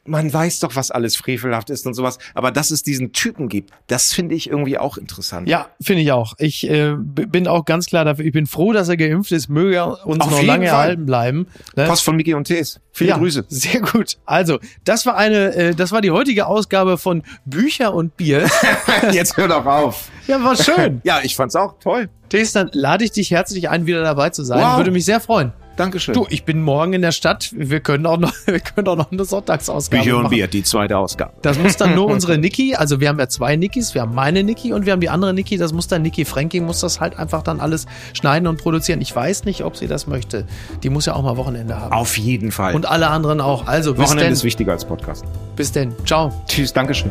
[0.07, 3.71] Man weiß doch, was alles frevelhaft ist und sowas, aber dass es diesen Typen gibt,
[3.87, 5.49] das finde ich irgendwie auch interessant.
[5.49, 6.35] Ja, finde ich auch.
[6.39, 8.25] Ich äh, bin auch ganz klar dafür.
[8.25, 9.49] Ich bin froh, dass er geimpft ist.
[9.49, 10.75] Möge er uns Auf noch lange Fall.
[10.75, 11.47] erhalten bleiben.
[11.75, 11.87] Ne?
[11.87, 12.81] Post von Mickey und Tees.
[12.93, 13.47] Viele ja, Grüße.
[13.49, 14.19] Sehr gut.
[14.27, 18.49] Also, das war eine, äh, das war die heutige Ausgabe von Bücher und Bier.
[19.13, 20.11] Jetzt hör doch auf.
[20.27, 21.01] ja, war schön.
[21.05, 22.09] Ja, ich fand's auch toll.
[22.29, 24.61] Thes, dann lade ich dich herzlich ein, wieder dabei zu sein.
[24.61, 24.77] Wow.
[24.77, 25.53] Würde mich sehr freuen.
[25.77, 26.15] Dankeschön.
[26.15, 27.51] Du, ich bin morgen in der Stadt.
[27.57, 30.35] Wir können auch noch, wir können auch noch eine Sonntagsausgabe Bücher und machen.
[30.35, 31.33] Bier, die zweite Ausgabe.
[31.43, 34.43] Das muss dann nur unsere Niki, also wir haben ja zwei Nikis, wir haben meine
[34.45, 37.19] Niki und wir haben die andere Niki, das muss dann Niki Franking, muss das halt
[37.19, 39.01] einfach dann alles schneiden und produzieren.
[39.01, 40.47] Ich weiß nicht, ob sie das möchte.
[40.83, 41.93] Die muss ja auch mal Wochenende haben.
[41.93, 42.75] Auf jeden Fall.
[42.75, 43.67] Und alle anderen auch.
[43.67, 44.33] Also bis Wochenende denn.
[44.33, 45.25] ist wichtiger als Podcast.
[45.57, 45.93] Bis denn.
[46.07, 46.33] Ciao.
[46.47, 47.11] Tschüss, Dankeschön.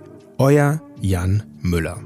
[0.41, 1.97] Euer Jan Müller.